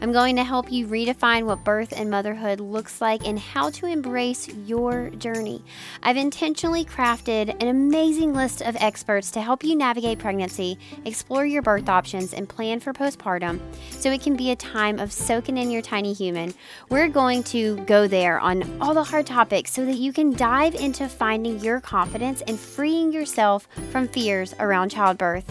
I'm 0.00 0.12
going 0.12 0.36
to 0.36 0.44
help 0.44 0.70
you 0.72 0.86
redefine 0.86 1.44
what 1.44 1.64
birth 1.64 1.92
and 1.96 2.10
motherhood 2.10 2.60
looks 2.60 3.00
like 3.00 3.26
and 3.26 3.38
how 3.38 3.70
to 3.70 3.86
embrace 3.86 4.48
your 4.66 5.10
journey. 5.10 5.62
I've 6.02 6.16
intentionally 6.16 6.84
crafted 6.84 7.54
an 7.60 7.68
amazing 7.68 8.34
list 8.34 8.62
of 8.62 8.76
experts 8.76 9.30
to 9.32 9.40
help 9.40 9.62
you 9.62 9.76
navigate 9.76 10.18
pregnancy, 10.18 10.78
explore 11.04 11.46
your 11.46 11.62
birth 11.62 11.88
options, 11.88 12.32
and 12.32 12.48
plan 12.48 12.80
for 12.80 12.92
postpartum 12.92 13.60
so 13.90 14.10
it 14.10 14.22
can 14.22 14.36
be 14.36 14.50
a 14.50 14.56
time 14.56 14.98
of 14.98 15.12
soaking 15.12 15.56
in 15.56 15.70
your 15.70 15.82
tiny 15.82 16.12
human. 16.12 16.54
We're 16.88 17.08
going 17.08 17.42
to 17.44 17.76
go 17.84 18.06
there 18.06 18.40
on 18.40 18.80
all 18.80 18.94
the 18.94 19.04
hard 19.04 19.26
topics 19.26 19.72
so 19.72 19.84
that 19.84 19.96
you 19.96 20.12
can 20.12 20.32
dive 20.32 20.74
into 20.74 21.08
finding 21.08 21.60
your 21.60 21.80
confidence 21.80 22.42
and 22.46 22.58
freeing 22.58 23.12
yourself 23.12 23.68
from 23.90 24.08
fears 24.08 24.54
around 24.58 24.90
childbirth. 24.90 25.50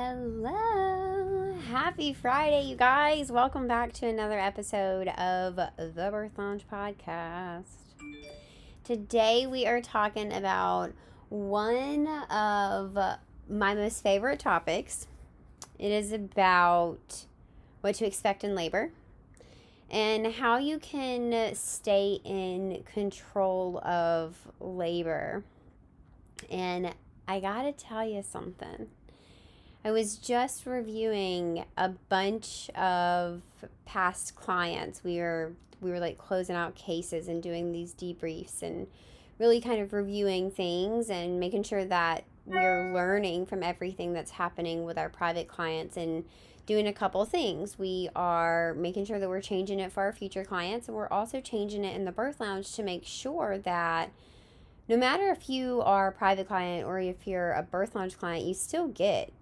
Hello. 0.00 1.56
Happy 1.72 2.12
Friday, 2.12 2.62
you 2.66 2.76
guys. 2.76 3.32
Welcome 3.32 3.66
back 3.66 3.92
to 3.94 4.06
another 4.06 4.38
episode 4.38 5.08
of 5.08 5.56
the 5.56 6.08
Birth 6.12 6.38
Lounge 6.38 6.64
podcast. 6.72 7.64
Today 8.84 9.48
we 9.48 9.66
are 9.66 9.80
talking 9.80 10.32
about 10.32 10.92
one 11.30 12.06
of 12.30 12.96
my 13.50 13.74
most 13.74 14.00
favorite 14.04 14.38
topics. 14.38 15.08
It 15.80 15.90
is 15.90 16.12
about 16.12 17.24
what 17.80 17.96
to 17.96 18.06
expect 18.06 18.44
in 18.44 18.54
labor 18.54 18.92
and 19.90 20.32
how 20.32 20.58
you 20.58 20.78
can 20.78 21.56
stay 21.56 22.20
in 22.22 22.84
control 22.94 23.80
of 23.80 24.36
labor. 24.60 25.42
And 26.48 26.94
I 27.26 27.40
got 27.40 27.62
to 27.62 27.72
tell 27.72 28.08
you 28.08 28.22
something 28.22 28.86
I 29.88 29.90
was 29.90 30.16
just 30.16 30.66
reviewing 30.66 31.64
a 31.78 31.88
bunch 31.88 32.68
of 32.74 33.40
past 33.86 34.36
clients. 34.36 35.02
We 35.02 35.16
were 35.16 35.52
we 35.80 35.90
were 35.90 35.98
like 35.98 36.18
closing 36.18 36.54
out 36.54 36.74
cases 36.74 37.26
and 37.26 37.42
doing 37.42 37.72
these 37.72 37.94
debriefs 37.94 38.60
and 38.60 38.86
really 39.38 39.62
kind 39.62 39.80
of 39.80 39.94
reviewing 39.94 40.50
things 40.50 41.08
and 41.08 41.40
making 41.40 41.62
sure 41.62 41.86
that 41.86 42.24
we're 42.44 42.92
learning 42.92 43.46
from 43.46 43.62
everything 43.62 44.12
that's 44.12 44.32
happening 44.32 44.84
with 44.84 44.98
our 44.98 45.08
private 45.08 45.48
clients 45.48 45.96
and 45.96 46.26
doing 46.66 46.86
a 46.86 46.92
couple 46.92 47.24
things. 47.24 47.78
We 47.78 48.10
are 48.14 48.74
making 48.74 49.06
sure 49.06 49.18
that 49.18 49.28
we're 49.30 49.40
changing 49.40 49.80
it 49.80 49.90
for 49.90 50.02
our 50.02 50.12
future 50.12 50.44
clients 50.44 50.88
and 50.88 50.98
we're 50.98 51.08
also 51.08 51.40
changing 51.40 51.86
it 51.86 51.96
in 51.96 52.04
the 52.04 52.12
birth 52.12 52.40
lounge 52.40 52.74
to 52.74 52.82
make 52.82 53.06
sure 53.06 53.56
that 53.56 54.12
no 54.86 54.98
matter 54.98 55.30
if 55.30 55.48
you 55.48 55.80
are 55.80 56.08
a 56.08 56.12
private 56.12 56.46
client 56.46 56.86
or 56.86 57.00
if 57.00 57.26
you're 57.26 57.52
a 57.52 57.62
birth 57.62 57.94
lounge 57.94 58.18
client, 58.18 58.44
you 58.44 58.52
still 58.52 58.88
get 58.88 59.32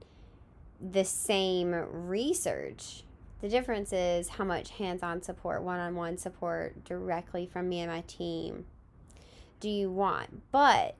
the 0.81 1.05
same 1.05 1.73
research. 1.73 3.03
The 3.41 3.49
difference 3.49 3.93
is 3.93 4.31
how 4.31 4.45
much 4.45 4.71
hands 4.71 5.03
on 5.03 5.23
support, 5.23 5.63
one 5.63 5.79
on 5.79 5.95
one 5.95 6.19
support 6.19 6.85
directly 6.85 7.47
from 7.47 7.69
me 7.69 7.81
and 7.81 7.91
my 7.91 8.03
team 8.03 8.67
do 9.61 9.69
you 9.69 9.91
want. 9.91 10.43
But 10.53 10.97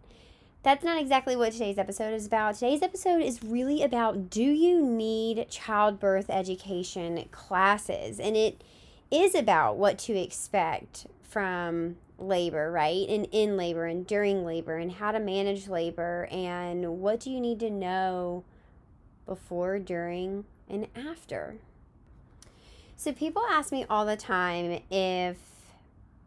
that's 0.63 0.85
not 0.85 1.01
exactly 1.01 1.37
what 1.37 1.53
today's 1.53 1.79
episode 1.79 2.13
is 2.13 2.27
about. 2.27 2.55
Today's 2.55 2.83
episode 2.83 3.23
is 3.23 3.43
really 3.43 3.83
about 3.83 4.31
do 4.31 4.43
you 4.43 4.85
need 4.85 5.47
childbirth 5.49 6.29
education 6.29 7.25
classes? 7.31 8.19
And 8.19 8.37
it 8.37 8.63
is 9.11 9.35
about 9.35 9.77
what 9.77 9.99
to 10.01 10.15
expect 10.15 11.07
from 11.23 11.97
labor, 12.19 12.73
right? 12.73 13.09
And 13.09 13.29
in 13.31 13.57
labor 13.57 13.85
and 13.85 14.07
during 14.07 14.45
labor 14.45 14.77
and 14.77 14.93
how 14.93 15.13
to 15.13 15.21
manage 15.21 15.69
labor 15.69 16.29
and 16.31 17.01
what 17.01 17.21
do 17.21 17.31
you 17.31 17.41
need 17.41 17.61
to 17.61 17.71
know 17.71 18.45
before, 19.27 19.79
during, 19.79 20.45
and 20.69 20.87
after. 20.95 21.57
So 22.97 23.13
people 23.13 23.43
ask 23.51 23.73
me 23.73 23.85
all 23.91 24.07
the 24.07 24.17
time 24.17 24.81
if 24.91 25.37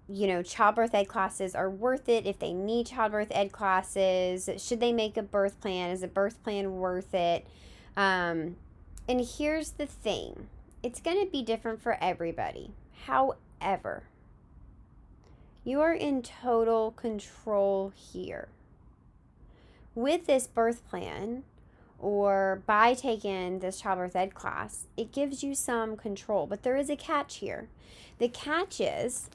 you 0.10 0.26
know, 0.26 0.42
childbirth 0.42 0.96
ed 0.96 1.08
classes 1.08 1.54
are 1.54 1.70
worth 1.70 2.10
it, 2.10 2.26
if 2.26 2.40
they 2.40 2.52
need 2.52 2.88
childbirth 2.88 3.28
ed 3.32 3.52
classes, 3.52 4.50
should 4.58 4.80
they 4.80 4.92
make 4.92 5.18
a 5.18 5.22
birth 5.22 5.62
plan? 5.62 5.92
Is 5.92 6.02
a 6.02 6.08
birth 6.08 6.42
plan 6.44 6.78
worth 6.78 7.14
it? 7.14 7.46
Um, 7.96 8.56
and 9.08 9.22
here's 9.22 9.72
the 9.72 9.86
thing 9.86 10.48
it's 10.81 11.00
going 11.00 11.24
to 11.24 11.31
be 11.31 11.44
different 11.44 11.81
for 11.81 11.98
everybody. 12.02 12.72
However, 13.06 14.04
you 15.64 15.81
are 15.81 15.94
in 15.94 16.24
total 16.24 16.92
control 16.92 17.94
here. 17.96 18.48
With 19.94 20.26
this 20.26 20.48
birth 20.48 20.88
plan, 20.90 21.44
or 22.00 22.62
by 22.66 22.94
taking 22.94 23.60
this 23.60 23.82
childbirth 23.82 24.16
ed 24.16 24.34
class, 24.34 24.88
it 24.98 25.12
gives 25.12 25.44
you 25.44 25.54
some 25.54 25.98
control. 25.98 26.48
But 26.48 26.64
there 26.64 26.78
is 26.78 26.90
a 26.90 26.96
catch 26.96 27.38
here. 27.38 27.68
The 28.18 28.30
catch 28.30 28.80
is 28.80 29.30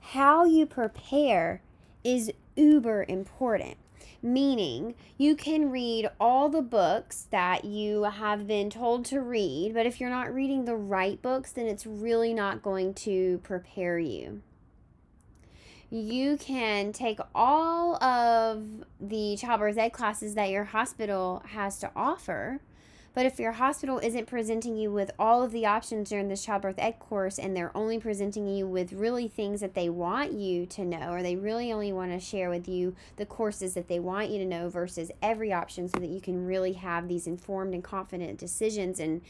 how 0.00 0.44
you 0.44 0.66
prepare 0.66 1.62
is 2.02 2.32
uber 2.56 3.04
important. 3.08 3.76
Meaning, 4.22 4.94
you 5.18 5.36
can 5.36 5.70
read 5.70 6.08
all 6.18 6.48
the 6.48 6.62
books 6.62 7.26
that 7.30 7.64
you 7.64 8.04
have 8.04 8.46
been 8.46 8.70
told 8.70 9.04
to 9.06 9.20
read, 9.20 9.74
but 9.74 9.84
if 9.84 10.00
you're 10.00 10.08
not 10.08 10.34
reading 10.34 10.64
the 10.64 10.76
right 10.76 11.20
books, 11.20 11.52
then 11.52 11.66
it's 11.66 11.84
really 11.84 12.32
not 12.32 12.62
going 12.62 12.94
to 12.94 13.38
prepare 13.42 13.98
you 13.98 14.40
you 15.94 16.36
can 16.36 16.92
take 16.92 17.20
all 17.36 18.02
of 18.02 18.84
the 19.00 19.36
childbirth 19.36 19.78
ed 19.78 19.90
classes 19.90 20.34
that 20.34 20.50
your 20.50 20.64
hospital 20.64 21.40
has 21.50 21.78
to 21.78 21.90
offer. 21.94 22.60
But 23.14 23.26
if 23.26 23.38
your 23.38 23.52
hospital 23.52 24.00
isn't 24.00 24.26
presenting 24.26 24.76
you 24.76 24.90
with 24.90 25.12
all 25.20 25.44
of 25.44 25.52
the 25.52 25.66
options 25.66 26.08
during 26.08 26.26
this 26.26 26.44
childbirth 26.44 26.74
ed 26.78 26.98
course 26.98 27.38
and 27.38 27.56
they're 27.56 27.70
only 27.76 28.00
presenting 28.00 28.48
you 28.48 28.66
with 28.66 28.92
really 28.92 29.28
things 29.28 29.60
that 29.60 29.74
they 29.74 29.88
want 29.88 30.32
you 30.32 30.66
to 30.66 30.84
know, 30.84 31.12
or 31.12 31.22
they 31.22 31.36
really 31.36 31.72
only 31.72 31.92
want 31.92 32.10
to 32.10 32.18
share 32.18 32.50
with 32.50 32.66
you 32.66 32.96
the 33.14 33.24
courses 33.24 33.74
that 33.74 33.86
they 33.86 34.00
want 34.00 34.30
you 34.30 34.38
to 34.38 34.44
know 34.44 34.68
versus 34.68 35.12
every 35.22 35.52
option 35.52 35.88
so 35.88 36.00
that 36.00 36.10
you 36.10 36.20
can 36.20 36.44
really 36.44 36.72
have 36.72 37.06
these 37.06 37.28
informed 37.28 37.72
and 37.72 37.84
confident 37.84 38.36
decisions 38.36 38.98
and 38.98 39.20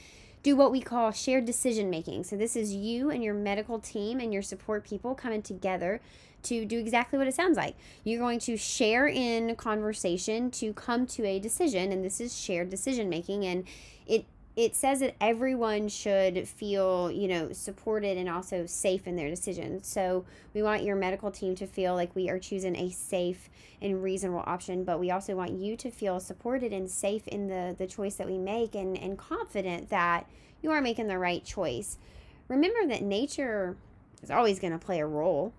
do 0.44 0.54
what 0.54 0.70
we 0.70 0.80
call 0.80 1.10
shared 1.10 1.46
decision 1.46 1.90
making. 1.90 2.22
So, 2.22 2.36
this 2.36 2.54
is 2.54 2.72
you 2.72 3.10
and 3.10 3.24
your 3.24 3.34
medical 3.34 3.80
team 3.80 4.20
and 4.20 4.32
your 4.32 4.42
support 4.42 4.84
people 4.84 5.16
coming 5.16 5.42
together 5.42 6.00
to 6.44 6.66
do 6.66 6.78
exactly 6.78 7.18
what 7.18 7.26
it 7.26 7.34
sounds 7.34 7.56
like. 7.56 7.74
You're 8.04 8.20
going 8.20 8.38
to 8.40 8.56
share 8.56 9.08
in 9.08 9.56
conversation 9.56 10.50
to 10.52 10.72
come 10.74 11.06
to 11.08 11.24
a 11.24 11.40
decision, 11.40 11.90
and 11.90 12.04
this 12.04 12.20
is 12.20 12.38
shared 12.38 12.70
decision 12.70 13.08
making. 13.08 13.44
And 13.44 13.64
it 14.06 14.26
it 14.56 14.76
says 14.76 15.00
that 15.00 15.16
everyone 15.20 15.88
should 15.88 16.46
feel, 16.46 17.10
you 17.10 17.26
know, 17.26 17.52
supported 17.52 18.16
and 18.16 18.28
also 18.28 18.66
safe 18.66 19.06
in 19.06 19.16
their 19.16 19.28
decisions. 19.28 19.88
So 19.88 20.24
we 20.54 20.62
want 20.62 20.84
your 20.84 20.94
medical 20.94 21.32
team 21.32 21.56
to 21.56 21.66
feel 21.66 21.94
like 21.94 22.14
we 22.14 22.30
are 22.30 22.38
choosing 22.38 22.76
a 22.76 22.90
safe 22.90 23.50
and 23.82 24.00
reasonable 24.02 24.44
option, 24.46 24.84
but 24.84 25.00
we 25.00 25.10
also 25.10 25.34
want 25.34 25.52
you 25.52 25.76
to 25.78 25.90
feel 25.90 26.20
supported 26.20 26.72
and 26.72 26.88
safe 26.88 27.26
in 27.26 27.48
the, 27.48 27.74
the 27.76 27.86
choice 27.86 28.14
that 28.14 28.28
we 28.28 28.38
make 28.38 28.76
and, 28.76 28.96
and 28.96 29.18
confident 29.18 29.90
that 29.90 30.28
you 30.62 30.70
are 30.70 30.80
making 30.80 31.08
the 31.08 31.18
right 31.18 31.44
choice. 31.44 31.98
Remember 32.46 32.86
that 32.86 33.02
nature 33.02 33.76
is 34.22 34.30
always 34.30 34.60
going 34.60 34.72
to 34.72 34.78
play 34.78 35.00
a 35.00 35.06
role 35.06 35.52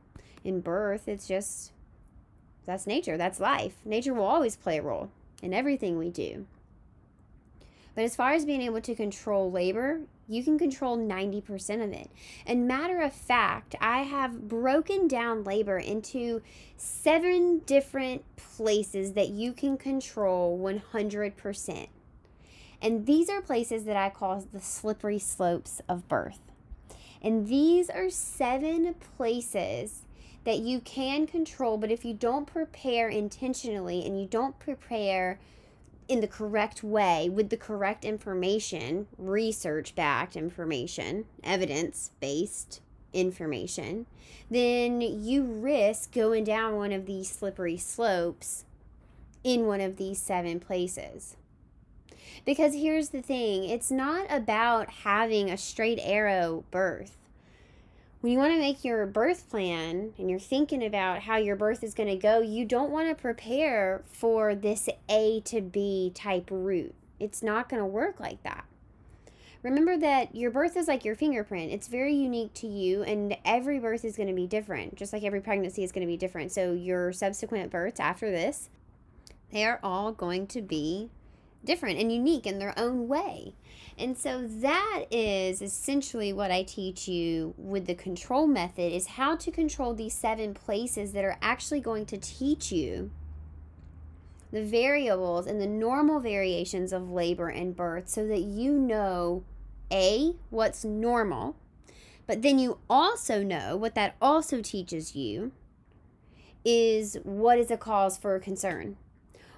in 0.45 0.61
birth. 0.61 1.09
It's 1.09 1.27
just 1.27 1.73
that's 2.65 2.87
nature, 2.87 3.17
that's 3.17 3.41
life. 3.41 3.73
Nature 3.83 4.13
will 4.13 4.25
always 4.25 4.55
play 4.55 4.77
a 4.77 4.81
role 4.81 5.11
in 5.41 5.53
everything 5.53 5.97
we 5.97 6.09
do. 6.09 6.47
But 7.95 8.03
as 8.03 8.15
far 8.15 8.33
as 8.33 8.45
being 8.45 8.61
able 8.61 8.81
to 8.81 8.93
control 8.93 9.49
labor, 9.49 10.01
You 10.27 10.43
can 10.43 10.57
control 10.57 10.97
90% 10.97 11.83
of 11.83 11.93
it. 11.93 12.09
And 12.45 12.67
matter 12.67 13.01
of 13.01 13.13
fact, 13.13 13.75
I 13.79 14.01
have 14.01 14.47
broken 14.47 15.07
down 15.07 15.43
labor 15.43 15.77
into 15.77 16.41
seven 16.77 17.59
different 17.59 18.23
places 18.35 19.13
that 19.13 19.29
you 19.29 19.53
can 19.53 19.77
control 19.77 20.57
100%. 20.59 21.87
And 22.81 23.05
these 23.05 23.29
are 23.29 23.41
places 23.41 23.85
that 23.85 23.95
I 23.95 24.09
call 24.09 24.43
the 24.51 24.59
slippery 24.59 25.19
slopes 25.19 25.79
of 25.87 26.07
birth. 26.07 26.39
And 27.21 27.47
these 27.47 27.89
are 27.89 28.09
seven 28.09 28.95
places 29.17 30.01
that 30.43 30.59
you 30.59 30.79
can 30.79 31.25
control, 31.25 31.77
but 31.77 31.91
if 31.91 32.05
you 32.05 32.13
don't 32.13 32.45
prepare 32.45 33.09
intentionally 33.09 34.05
and 34.05 34.19
you 34.19 34.27
don't 34.27 34.59
prepare 34.59 35.39
in 36.07 36.21
the 36.21 36.27
correct 36.27 36.83
way 36.83 37.29
with 37.29 37.49
the 37.49 37.57
correct 37.57 38.05
information, 38.05 39.07
research 39.17 39.95
backed 39.95 40.35
information, 40.35 41.25
evidence 41.43 42.11
based 42.19 42.81
information, 43.13 44.05
then 44.49 45.01
you 45.01 45.43
risk 45.43 46.11
going 46.11 46.43
down 46.43 46.75
one 46.75 46.91
of 46.91 47.05
these 47.05 47.29
slippery 47.29 47.77
slopes 47.77 48.65
in 49.43 49.65
one 49.65 49.81
of 49.81 49.97
these 49.97 50.19
seven 50.19 50.59
places. 50.59 51.37
Because 52.45 52.75
here's 52.75 53.09
the 53.09 53.21
thing 53.21 53.63
it's 53.63 53.89
not 53.89 54.27
about 54.29 54.89
having 55.03 55.49
a 55.49 55.57
straight 55.57 55.99
arrow 56.01 56.63
birth 56.69 57.17
when 58.25 58.31
you 58.31 58.39
want 58.39 58.53
to 58.53 58.59
make 58.59 58.83
your 58.83 59.05
birth 59.05 59.47
plan 59.51 60.11
and 60.17 60.31
you're 60.31 60.39
thinking 60.39 60.83
about 60.83 61.21
how 61.21 61.37
your 61.37 61.55
birth 61.55 61.83
is 61.83 61.93
going 61.93 62.09
to 62.09 62.15
go, 62.15 62.41
you 62.41 62.65
don't 62.65 62.89
want 62.89 63.07
to 63.07 63.13
prepare 63.13 64.01
for 64.11 64.55
this 64.55 64.89
A 65.07 65.41
to 65.41 65.61
B 65.61 66.11
type 66.15 66.49
route. 66.49 66.95
It's 67.19 67.43
not 67.43 67.69
going 67.69 67.83
to 67.83 67.85
work 67.85 68.19
like 68.19 68.41
that. 68.41 68.65
Remember 69.61 69.95
that 69.97 70.35
your 70.35 70.49
birth 70.49 70.75
is 70.75 70.87
like 70.87 71.05
your 71.05 71.13
fingerprint. 71.13 71.71
It's 71.71 71.87
very 71.87 72.15
unique 72.15 72.55
to 72.55 72.67
you, 72.67 73.03
and 73.03 73.37
every 73.45 73.77
birth 73.77 74.03
is 74.03 74.17
going 74.17 74.29
to 74.29 74.33
be 74.33 74.47
different, 74.47 74.95
just 74.95 75.13
like 75.13 75.23
every 75.23 75.41
pregnancy 75.41 75.83
is 75.83 75.91
going 75.91 76.01
to 76.01 76.11
be 76.11 76.17
different. 76.17 76.51
So, 76.51 76.73
your 76.73 77.13
subsequent 77.13 77.69
births 77.69 77.99
after 77.99 78.31
this, 78.31 78.71
they 79.51 79.65
are 79.65 79.79
all 79.83 80.11
going 80.11 80.47
to 80.47 80.63
be 80.63 81.11
different 81.63 81.99
and 81.99 82.11
unique 82.11 82.47
in 82.47 82.57
their 82.57 82.73
own 82.75 83.07
way. 83.07 83.53
And 83.97 84.17
so 84.17 84.45
that 84.45 85.05
is 85.09 85.61
essentially 85.61 86.33
what 86.33 86.51
I 86.51 86.63
teach 86.63 87.07
you 87.07 87.53
with 87.57 87.85
the 87.85 87.95
control 87.95 88.45
method 88.45 88.91
is 88.91 89.07
how 89.07 89.37
to 89.37 89.51
control 89.51 89.93
these 89.93 90.13
seven 90.13 90.53
places 90.53 91.13
that 91.13 91.23
are 91.23 91.37
actually 91.41 91.79
going 91.79 92.05
to 92.07 92.17
teach 92.17 92.73
you 92.73 93.11
the 94.51 94.63
variables 94.63 95.47
and 95.47 95.61
the 95.61 95.67
normal 95.67 96.19
variations 96.19 96.91
of 96.91 97.09
labor 97.09 97.47
and 97.47 97.75
birth 97.75 98.09
so 98.09 98.27
that 98.27 98.41
you 98.41 98.73
know 98.73 99.43
a 99.91 100.35
what's 100.49 100.83
normal, 100.83 101.55
but 102.27 102.41
then 102.41 102.59
you 102.59 102.79
also 102.89 103.43
know 103.43 103.77
what 103.77 103.95
that 103.95 104.15
also 104.21 104.61
teaches 104.61 105.15
you 105.15 105.51
is 106.65 107.17
what 107.23 107.59
is 107.59 107.69
a 107.69 107.77
cause 107.77 108.17
for 108.17 108.39
concern 108.39 108.97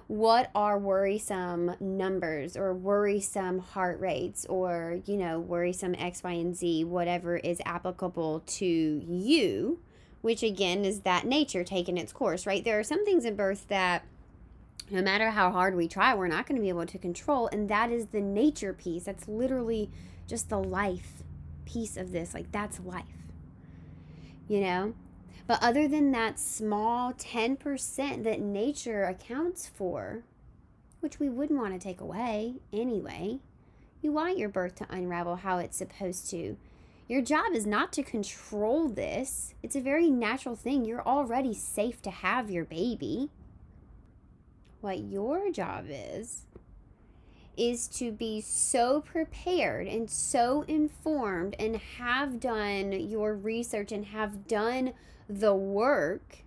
what 0.08 0.50
are 0.54 0.78
worrisome 0.78 1.76
numbers 1.80 2.56
or 2.56 2.72
worrisome 2.72 3.58
heart 3.58 4.00
rates 4.00 4.46
or, 4.46 5.00
you 5.04 5.18
know, 5.18 5.38
worrisome 5.38 5.94
X, 5.94 6.22
Y, 6.22 6.32
and 6.32 6.56
Z, 6.56 6.84
whatever 6.84 7.36
is 7.36 7.60
applicable 7.66 8.42
to 8.46 8.66
you, 8.66 9.78
which 10.22 10.42
again 10.42 10.86
is 10.86 11.00
that 11.02 11.26
nature 11.26 11.62
taking 11.62 11.98
its 11.98 12.10
course, 12.12 12.46
right? 12.46 12.64
There 12.64 12.78
are 12.78 12.84
some 12.84 13.04
things 13.04 13.26
in 13.26 13.36
birth 13.36 13.68
that 13.68 14.02
no 14.90 15.02
matter 15.02 15.28
how 15.30 15.50
hard 15.50 15.76
we 15.76 15.86
try, 15.86 16.14
we're 16.14 16.26
not 16.26 16.46
going 16.46 16.56
to 16.56 16.62
be 16.62 16.70
able 16.70 16.86
to 16.86 16.98
control. 16.98 17.48
And 17.52 17.68
that 17.68 17.92
is 17.92 18.06
the 18.06 18.22
nature 18.22 18.72
piece. 18.72 19.04
That's 19.04 19.28
literally 19.28 19.90
just 20.26 20.48
the 20.48 20.58
life 20.58 21.22
piece 21.66 21.98
of 21.98 22.12
this. 22.12 22.32
Like, 22.32 22.50
that's 22.50 22.80
life. 22.80 23.04
You 24.48 24.62
know? 24.62 24.94
But 25.48 25.62
other 25.62 25.88
than 25.88 26.12
that 26.12 26.38
small 26.38 27.14
10% 27.14 28.22
that 28.22 28.40
nature 28.40 29.04
accounts 29.04 29.66
for, 29.66 30.22
which 31.00 31.18
we 31.18 31.30
wouldn't 31.30 31.58
want 31.58 31.72
to 31.72 31.80
take 31.80 32.02
away 32.02 32.56
anyway, 32.70 33.38
you 34.02 34.12
want 34.12 34.36
your 34.36 34.50
birth 34.50 34.74
to 34.76 34.86
unravel 34.90 35.36
how 35.36 35.56
it's 35.56 35.78
supposed 35.78 36.28
to. 36.30 36.58
Your 37.08 37.22
job 37.22 37.54
is 37.54 37.66
not 37.66 37.94
to 37.94 38.02
control 38.02 38.90
this. 38.90 39.54
It's 39.62 39.74
a 39.74 39.80
very 39.80 40.10
natural 40.10 40.54
thing. 40.54 40.84
You're 40.84 41.06
already 41.06 41.54
safe 41.54 42.02
to 42.02 42.10
have 42.10 42.50
your 42.50 42.66
baby. 42.66 43.30
What 44.82 44.98
your 44.98 45.50
job 45.50 45.86
is, 45.88 46.42
is 47.58 47.88
to 47.88 48.12
be 48.12 48.40
so 48.40 49.00
prepared 49.00 49.88
and 49.88 50.08
so 50.08 50.62
informed 50.68 51.56
and 51.58 51.76
have 51.76 52.38
done 52.38 52.92
your 52.92 53.34
research 53.34 53.90
and 53.90 54.06
have 54.06 54.46
done 54.46 54.92
the 55.28 55.54
work 55.54 56.38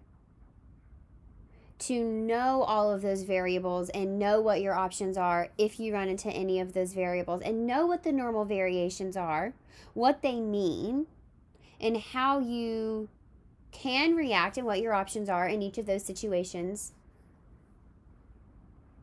to 1.77 2.03
know 2.03 2.61
all 2.61 2.91
of 2.91 3.01
those 3.01 3.23
variables 3.23 3.89
and 3.89 4.19
know 4.19 4.39
what 4.39 4.61
your 4.61 4.73
options 4.73 5.17
are 5.17 5.49
if 5.57 5.79
you 5.79 5.93
run 5.93 6.07
into 6.07 6.29
any 6.29 6.59
of 6.59 6.73
those 6.73 6.93
variables 6.93 7.41
and 7.41 7.65
know 7.65 7.85
what 7.87 8.03
the 8.03 8.11
normal 8.11 8.45
variations 8.45 9.17
are, 9.17 9.53
what 9.93 10.21
they 10.21 10.39
mean, 10.39 11.07
and 11.79 11.97
how 11.97 12.39
you 12.39 13.09
can 13.71 14.15
react 14.15 14.57
and 14.57 14.65
what 14.65 14.79
your 14.79 14.93
options 14.93 15.27
are 15.27 15.47
in 15.47 15.61
each 15.61 15.77
of 15.79 15.87
those 15.87 16.05
situations, 16.05 16.93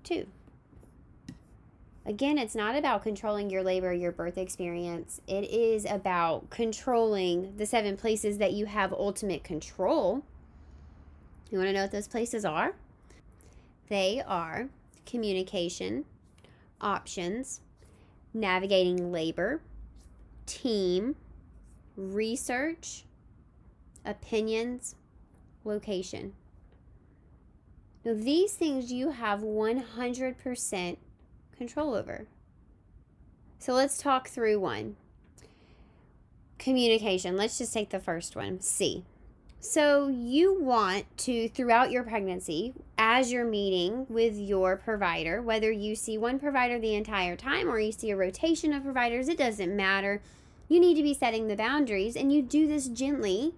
too. 0.05 0.27
Again, 2.09 2.39
it's 2.39 2.55
not 2.55 2.75
about 2.75 3.03
controlling 3.03 3.51
your 3.51 3.63
labor, 3.63 3.93
your 3.93 4.13
birth 4.13 4.39
experience. 4.39 5.21
It 5.27 5.45
is 5.51 5.85
about 5.85 6.49
controlling 6.49 7.55
the 7.59 7.67
seven 7.67 7.99
places 7.99 8.39
that 8.39 8.55
you 8.55 8.65
have 8.65 8.95
ultimate 8.95 9.45
control. 9.45 10.23
You 11.51 11.59
want 11.59 11.69
to 11.69 11.75
know 11.75 11.83
what 11.83 11.93
those 11.93 12.09
places 12.09 12.47
are? 12.47 12.75
They 13.91 14.23
are 14.27 14.71
communication, 15.05 16.07
options, 16.81 17.61
navigating 18.33 19.13
labor, 19.13 19.61
team, 20.47 21.15
research, 21.95 23.05
opinions, 24.07 24.95
location. 25.63 26.33
Now, 28.03 28.15
these 28.15 28.55
things 28.55 28.91
you 28.91 29.11
have 29.11 29.41
100% 29.41 30.97
control 31.59 31.95
over. 31.95 32.27
So 33.59 33.75
let's 33.75 33.99
talk 33.99 34.29
through 34.29 34.61
one. 34.61 34.97
Communication. 36.59 37.37
Let's 37.37 37.59
just 37.59 37.75
take 37.75 37.91
the 37.91 38.01
first 38.01 38.35
one 38.35 38.61
C. 38.61 39.05
So, 39.61 40.07
you 40.07 40.63
want 40.63 41.05
to, 41.19 41.49
throughout 41.49 41.91
your 41.91 42.05
pregnancy, 42.05 42.75
as 42.97 43.33
you're 43.33 43.45
meeting 43.45 44.07
with 44.09 44.37
your 44.37 44.77
provider, 44.77 45.43
whether 45.43 45.73
you 45.73 45.97
see 45.97 46.17
one 46.17 46.39
provider 46.39 46.79
the 46.79 46.95
entire 46.95 47.35
time 47.35 47.69
or 47.69 47.81
you 47.81 47.91
see 47.91 48.11
a 48.13 48.17
rotation 48.17 48.73
of 48.73 48.85
providers, 48.85 49.29
it 49.29 49.37
doesn't 49.37 49.77
matter. 49.77 50.23
You 50.69 50.79
need 50.79 50.95
to 50.95 51.03
be 51.03 51.13
setting 51.13 51.49
the 51.49 51.57
boundaries, 51.57 52.15
and 52.15 52.33
you 52.33 52.41
do 52.41 52.69
this 52.69 52.87
gently 52.87 53.53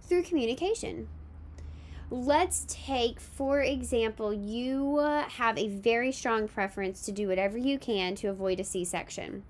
through 0.00 0.22
communication. 0.22 1.08
Let's 2.12 2.66
take, 2.68 3.20
for 3.20 3.62
example, 3.62 4.34
you 4.34 4.98
uh, 4.98 5.22
have 5.22 5.56
a 5.56 5.68
very 5.68 6.12
strong 6.12 6.46
preference 6.46 7.00
to 7.06 7.10
do 7.10 7.26
whatever 7.26 7.56
you 7.56 7.78
can 7.78 8.14
to 8.16 8.28
avoid 8.28 8.60
a 8.60 8.64
C 8.64 8.84
section. 8.84 9.44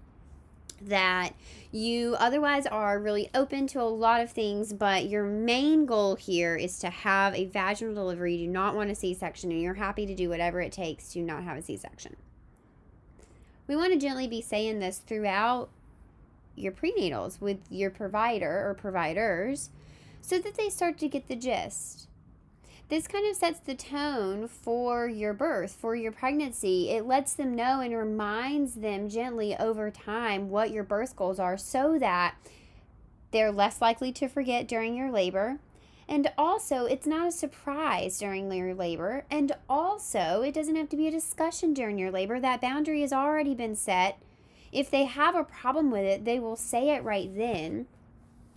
That 0.81 1.31
you 1.73 2.15
otherwise 2.21 2.69
are 2.69 3.01
really 3.01 3.29
open 3.35 3.67
to 3.67 3.81
a 3.81 3.91
lot 3.91 4.21
of 4.21 4.31
things, 4.31 4.73
but 4.73 5.07
your 5.07 5.25
main 5.25 5.87
goal 5.87 6.15
here 6.15 6.55
is 6.55 6.79
to 6.79 6.91
have 6.91 7.35
a 7.35 7.47
vaginal 7.47 7.97
delivery. 7.97 8.37
You 8.37 8.47
do 8.47 8.53
not 8.53 8.77
want 8.77 8.93
a 8.93 8.95
C 8.95 9.13
section, 9.13 9.51
and 9.51 9.61
you're 9.61 9.75
happy 9.75 10.07
to 10.07 10.15
do 10.15 10.29
whatever 10.29 10.61
it 10.61 10.71
takes 10.71 11.13
to 11.15 11.19
not 11.19 11.43
have 11.43 11.57
a 11.57 11.63
C 11.63 11.77
section. 11.77 12.15
We 13.67 13.75
want 13.75 13.93
to 13.93 13.99
gently 13.99 14.29
be 14.29 14.41
saying 14.41 14.79
this 14.79 14.99
throughout 14.99 15.69
your 16.55 16.71
prenatals 16.71 17.41
with 17.41 17.59
your 17.71 17.91
provider 17.91 18.69
or 18.69 18.75
providers 18.75 19.71
so 20.21 20.39
that 20.39 20.55
they 20.55 20.69
start 20.69 20.97
to 20.99 21.09
get 21.09 21.27
the 21.27 21.35
gist 21.35 22.07
this 22.93 23.09
kind 23.09 23.27
of 23.27 23.35
sets 23.35 23.59
the 23.61 23.75
tone 23.75 24.47
for 24.47 25.09
your 25.09 25.33
birth, 25.33 25.73
for 25.73 25.97
your 25.97 26.13
pregnancy. 26.13 26.91
It 26.91 27.07
lets 27.07 27.33
them 27.33 27.55
know 27.55 27.81
and 27.81 27.97
reminds 27.97 28.75
them 28.75 29.09
gently 29.09 29.57
over 29.57 29.91
time 29.91 30.51
what 30.51 30.73
your 30.73 30.85
birth 30.85 31.17
goals 31.17 31.39
are 31.39 31.57
so 31.57 31.99
that 31.99 32.35
they're 33.31 33.51
less 33.51 33.81
likely 33.81 34.13
to 34.13 34.29
forget 34.29 34.69
during 34.69 34.95
your 34.95 35.11
labor. 35.11 35.59
And 36.07 36.31
also, 36.37 36.85
it's 36.85 37.07
not 37.07 37.29
a 37.29 37.33
surprise 37.33 38.19
during 38.19 38.53
your 38.53 38.75
labor. 38.75 39.25
And 39.31 39.53
also, 39.71 40.43
it 40.43 40.53
doesn't 40.53 40.77
have 40.77 40.91
to 40.91 40.97
be 40.99 41.09
a 41.09 41.11
discussion 41.11 41.73
during 41.73 41.97
your 41.97 42.11
labor. 42.11 42.39
That 42.39 42.61
boundary 42.61 43.01
has 43.01 43.13
already 43.15 43.55
been 43.55 43.75
set. 43.75 44.21
If 44.71 44.91
they 44.91 45.05
have 45.05 45.35
a 45.35 45.45
problem 45.45 45.91
with 45.91 46.05
it, 46.05 46.27
they 46.27 46.39
will 46.39 46.57
say 46.57 46.91
it 46.91 47.05
right 47.05 47.35
then. 47.35 47.87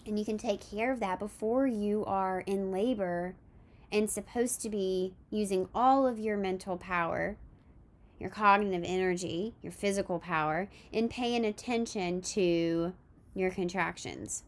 And 0.06 0.20
you 0.20 0.26
can 0.26 0.38
take 0.38 0.70
care 0.70 0.92
of 0.92 1.00
that 1.00 1.20
before 1.20 1.66
you 1.66 2.04
are 2.04 2.42
in 2.42 2.70
labor 2.70 3.36
and 3.96 4.10
supposed 4.10 4.62
to 4.62 4.70
be 4.70 5.14
using 5.30 5.70
all 5.74 6.06
of 6.06 6.20
your 6.20 6.38
mental 6.38 6.78
power 6.78 7.38
your 8.20 8.30
cognitive 8.30 8.84
energy, 8.86 9.54
your 9.62 9.72
physical 9.72 10.20
power, 10.20 10.70
in 10.92 11.10
paying 11.10 11.46
attention 11.46 12.22
to 12.22 12.94
your 13.34 13.52
contractions. 13.52 14.44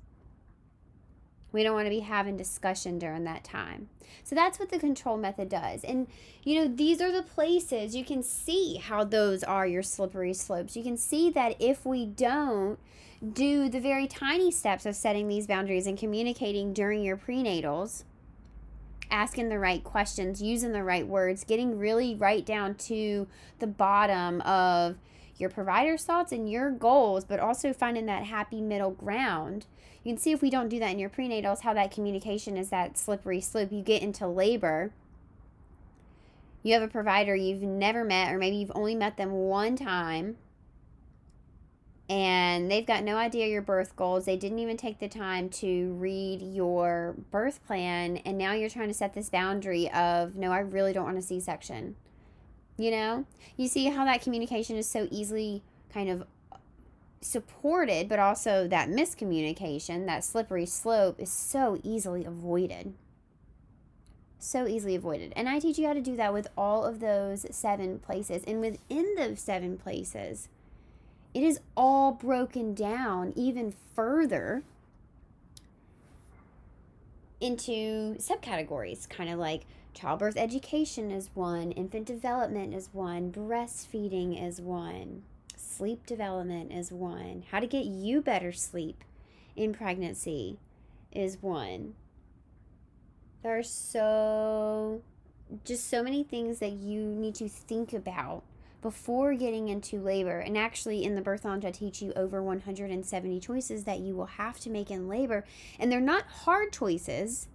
We 1.52 1.64
don't 1.64 1.74
want 1.74 1.86
to 1.86 1.92
be 1.92 2.02
having 2.02 2.38
discussion 2.38 3.00
during 3.00 3.24
that 3.24 3.44
time. 3.44 3.90
So 4.24 4.36
that's 4.36 4.60
what 4.60 4.70
the 4.70 4.80
control 4.80 5.18
method 5.18 5.50
does. 5.50 5.84
And, 5.84 6.08
you 6.44 6.56
know, 6.56 6.68
these 6.68 7.02
are 7.02 7.12
the 7.12 7.24
places 7.24 7.96
you 7.96 8.06
can 8.06 8.22
see 8.22 8.78
how 8.78 9.04
those 9.04 9.44
are 9.44 9.66
your 9.66 9.84
slippery 9.84 10.34
slopes. 10.34 10.76
You 10.76 10.84
can 10.84 10.98
see 10.98 11.30
that 11.32 11.56
if 11.60 11.86
we 11.86 12.06
don't 12.06 12.80
do 13.34 13.70
the 13.70 13.80
very 13.80 14.08
tiny 14.08 14.52
steps 14.52 14.86
of 14.86 14.96
setting 14.96 15.28
these 15.28 15.48
boundaries 15.48 15.88
and 15.88 15.98
communicating 15.98 16.74
during 16.74 17.04
your 17.04 17.18
prenatals, 17.18 18.04
asking 19.12 19.50
the 19.50 19.60
right 19.60 19.84
questions, 19.84 20.42
using 20.42 20.72
the 20.72 20.84
right 20.84 21.08
words, 21.08 21.44
getting 21.44 21.78
really 21.78 22.16
right 22.16 22.46
down 22.46 22.76
to 22.76 23.28
the 23.60 23.68
bottom 23.68 24.42
of 24.42 24.98
your 25.38 25.50
provider's 25.50 26.04
thoughts 26.04 26.32
and 26.32 26.50
your 26.50 26.72
goals, 26.72 27.24
but 27.24 27.40
also 27.40 27.74
finding 27.74 28.06
that 28.08 28.24
happy 28.24 28.62
middle 28.62 28.92
ground. 28.92 29.66
You 30.04 30.14
can 30.14 30.22
see 30.22 30.32
if 30.32 30.42
we 30.42 30.50
don't 30.50 30.70
do 30.70 30.80
that 30.80 30.92
in 30.92 31.00
your 31.00 31.10
prenatals, 31.10 31.62
how 31.62 31.74
that 31.74 31.92
communication 31.92 32.58
is 32.58 32.70
that 32.70 32.98
slippery 32.98 33.42
slope. 33.42 33.72
You 33.72 33.82
get 33.82 34.02
into 34.02 34.28
labor. 34.28 34.92
You 36.64 36.74
have 36.74 36.82
a 36.82 36.88
provider 36.88 37.36
you've 37.36 37.62
never 37.62 38.04
met, 38.04 38.34
or 38.34 38.38
maybe 38.38 38.58
you've 38.58 38.72
only 38.74 38.96
met 38.96 39.18
them 39.18 39.32
one 39.32 39.76
time 39.76 40.38
and 42.10 42.72
they've 42.72 42.86
got 42.86 43.04
no 43.04 43.18
idea 43.18 43.48
your 43.48 43.62
birth 43.62 43.96
goals. 43.96 44.26
They 44.26 44.38
didn't 44.38 44.60
even 44.60 44.78
take 44.78 45.00
the 45.00 45.10
time 45.10 45.50
to 45.50 45.94
read 45.94 46.42
your 46.42 47.16
birth 47.32 47.66
plan, 47.66 48.18
and 48.18 48.38
now 48.38 48.54
you're 48.54 48.70
trying 48.70 48.88
to 48.88 48.94
set 48.94 49.14
this 49.14 49.30
boundary 49.30 49.92
of 49.92 50.36
no, 50.36 50.52
I 50.52 50.60
really 50.60 50.94
don't 50.94 51.06
want 51.06 51.18
a 51.18 51.22
C 51.22 51.40
section. 51.40 51.96
You 52.78 52.92
know, 52.92 53.26
you 53.58 53.68
see 53.68 53.86
how 53.86 54.06
that 54.06 54.22
communication 54.22 54.78
is 54.78 54.88
so 54.88 55.08
easily 55.12 55.64
kind 55.92 56.10
of 56.10 56.24
supported, 57.22 58.08
but 58.08 58.20
also 58.20 58.68
that 58.68 58.90
miscommunication, 58.90 60.06
that 60.06 60.24
slippery 60.24 60.66
slope 60.66 61.20
is 61.20 61.32
so 61.32 61.80
easily 61.84 62.24
avoided. 62.24 62.94
So 64.40 64.68
easily 64.68 64.96
avoided. 64.96 65.34
And 65.36 65.50
I 65.50 65.60
teach 65.60 65.80
you 65.80 65.88
how 65.88 65.94
to 65.94 66.02
do 66.02 66.16
that 66.16 66.32
with 66.32 66.48
all 66.56 66.86
of 66.86 67.00
those 67.00 67.48
seven 67.50 68.00
places. 68.00 68.44
And 68.46 68.62
within 68.62 69.16
those 69.16 69.40
seven 69.40 69.78
places, 69.78 70.48
it 71.34 71.44
is 71.44 71.60
all 71.76 72.12
broken 72.14 72.74
down 72.74 73.34
even 73.36 73.74
further 73.96 74.64
into 77.40 78.16
subcategories, 78.16 79.08
kind 79.08 79.30
of 79.30 79.38
like 79.38 79.66
childbirth 79.94 80.38
education 80.38 81.12
is 81.12 81.30
one, 81.34 81.72
infant 81.72 82.06
development 82.06 82.74
is 82.74 82.90
one, 82.92 83.32
breastfeeding 83.32 84.42
is 84.44 84.60
one, 84.60 85.24
sleep 85.56 86.06
development 86.06 86.72
is 86.72 86.92
one, 86.92 87.44
how 87.52 87.60
to 87.60 87.68
get 87.68 87.86
you 87.86 88.22
better 88.22 88.52
sleep 88.52 89.04
in 89.56 89.74
pregnancy 89.74 90.58
is 91.12 91.38
one. 91.42 91.94
There 93.44 93.58
are 93.58 93.64
so, 93.64 95.02
just 95.64 95.90
so 95.90 96.04
many 96.04 96.24
things 96.24 96.60
that 96.60 96.72
you 96.72 97.02
need 97.02 97.36
to 97.36 97.48
think 97.48 97.94
about 97.94 98.44
before 98.82 99.34
getting 99.34 99.70
into 99.70 100.00
labor. 100.00 100.40
And 100.40 100.58
actually, 100.58 101.04
in 101.04 101.16
the 101.16 101.22
birth 101.22 101.46
lounge, 101.46 101.66
I 101.66 101.72
teach 101.72 102.02
you 102.02 102.14
over 102.16 102.42
170 102.42 103.40
choices 103.40 103.84
that 103.86 104.00
you 104.00 104.16
will 104.16 104.26
have 104.26 104.60
to 104.62 104.70
make 104.70 104.92
in 104.92 105.08
labor. 105.08 105.46
And 105.80 105.92
they're 105.92 106.00
not 106.00 106.26
hard 106.28 106.72
choices. 106.72 107.48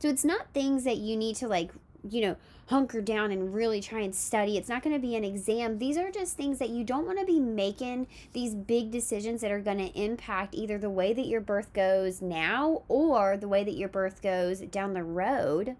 So 0.00 0.08
it's 0.08 0.24
not 0.24 0.52
things 0.52 0.84
that 0.84 0.98
you 0.98 1.16
need 1.16 1.36
to, 1.36 1.48
like, 1.48 1.70
you 2.08 2.20
know, 2.20 2.36
hunker 2.66 3.00
down 3.00 3.32
and 3.32 3.54
really 3.54 3.80
try 3.80 4.00
and 4.00 4.14
study. 4.14 4.56
It's 4.56 4.68
not 4.68 4.82
going 4.82 4.94
to 4.94 5.00
be 5.00 5.16
an 5.16 5.24
exam. 5.24 5.78
These 5.78 5.96
are 5.96 6.10
just 6.10 6.36
things 6.36 6.58
that 6.58 6.68
you 6.68 6.84
don't 6.84 7.06
want 7.06 7.18
to 7.18 7.24
be 7.24 7.40
making 7.40 8.06
these 8.32 8.54
big 8.54 8.90
decisions 8.90 9.40
that 9.40 9.50
are 9.50 9.60
going 9.60 9.78
to 9.78 9.98
impact 9.98 10.54
either 10.54 10.78
the 10.78 10.90
way 10.90 11.12
that 11.12 11.26
your 11.26 11.40
birth 11.40 11.72
goes 11.72 12.20
now 12.20 12.82
or 12.88 13.36
the 13.36 13.48
way 13.48 13.64
that 13.64 13.76
your 13.76 13.88
birth 13.88 14.22
goes 14.22 14.60
down 14.60 14.92
the 14.92 15.02
road 15.02 15.76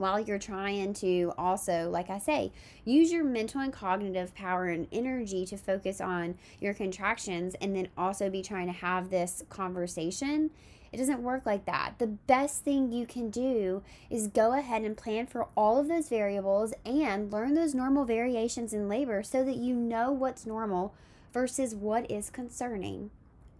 while 0.00 0.18
you're 0.18 0.38
trying 0.38 0.94
to 0.94 1.32
also, 1.36 1.90
like 1.90 2.08
I 2.08 2.18
say, 2.18 2.52
use 2.84 3.12
your 3.12 3.22
mental 3.22 3.60
and 3.60 3.72
cognitive 3.72 4.34
power 4.34 4.66
and 4.66 4.88
energy 4.90 5.44
to 5.46 5.56
focus 5.56 6.00
on 6.00 6.36
your 6.58 6.72
contractions 6.72 7.54
and 7.60 7.76
then 7.76 7.88
also 7.96 8.30
be 8.30 8.42
trying 8.42 8.66
to 8.66 8.72
have 8.72 9.10
this 9.10 9.44
conversation. 9.50 10.50
It 10.90 10.96
doesn't 10.96 11.22
work 11.22 11.46
like 11.46 11.66
that. 11.66 11.94
The 11.98 12.06
best 12.06 12.64
thing 12.64 12.90
you 12.90 13.06
can 13.06 13.30
do 13.30 13.82
is 14.08 14.26
go 14.26 14.54
ahead 14.54 14.82
and 14.82 14.96
plan 14.96 15.26
for 15.26 15.48
all 15.56 15.78
of 15.78 15.86
those 15.86 16.08
variables 16.08 16.72
and 16.84 17.30
learn 17.30 17.54
those 17.54 17.74
normal 17.74 18.04
variations 18.04 18.72
in 18.72 18.88
labor 18.88 19.22
so 19.22 19.44
that 19.44 19.56
you 19.56 19.74
know 19.76 20.10
what's 20.10 20.46
normal 20.46 20.94
versus 21.32 21.74
what 21.74 22.10
is 22.10 22.30
concerning 22.30 23.10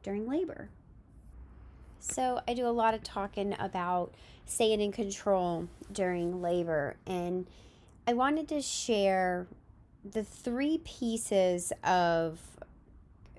during 0.03 0.27
labor. 0.27 0.71
So, 2.01 2.41
I 2.49 2.55
do 2.55 2.67
a 2.67 2.69
lot 2.69 2.95
of 2.95 3.03
talking 3.03 3.55
about 3.59 4.15
staying 4.47 4.81
in 4.81 4.91
control 4.91 5.69
during 5.93 6.43
labor. 6.43 6.97
And 7.07 7.47
I 8.07 8.15
wanted 8.15 8.49
to 8.49 8.63
share 8.63 9.47
the 10.05 10.25
three 10.25 10.79
pieces 10.79 11.73
of 11.85 12.41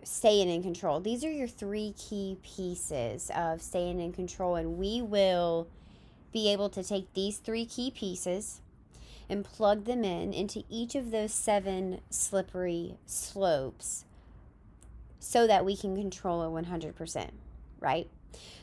staying 0.04 0.50
in 0.50 0.64
control. 0.64 1.00
These 1.00 1.24
are 1.24 1.32
your 1.32 1.48
three 1.48 1.94
key 1.98 2.38
pieces 2.44 3.32
of 3.36 3.62
staying 3.62 4.00
in 4.00 4.14
control. 4.14 4.56
And 4.56 4.78
we 4.78 5.02
will 5.02 5.68
be 6.32 6.52
able 6.52 6.70
to 6.70 6.84
take 6.84 7.14
these 7.14 7.38
three 7.38 7.66
key 7.66 7.92
pieces 7.92 8.62
and 9.30 9.44
plug 9.44 9.86
them 9.86 10.04
in 10.04 10.34
into 10.34 10.64
each 10.70 10.96
of 10.96 11.12
those 11.12 11.34
seven 11.34 12.02
slippery 12.10 12.96
slopes 13.06 14.06
so 15.20 15.48
that 15.48 15.66
we 15.66 15.76
can 15.76 15.96
control 15.96 16.44
it 16.44 16.66
100%, 16.66 17.30
right? 17.80 18.08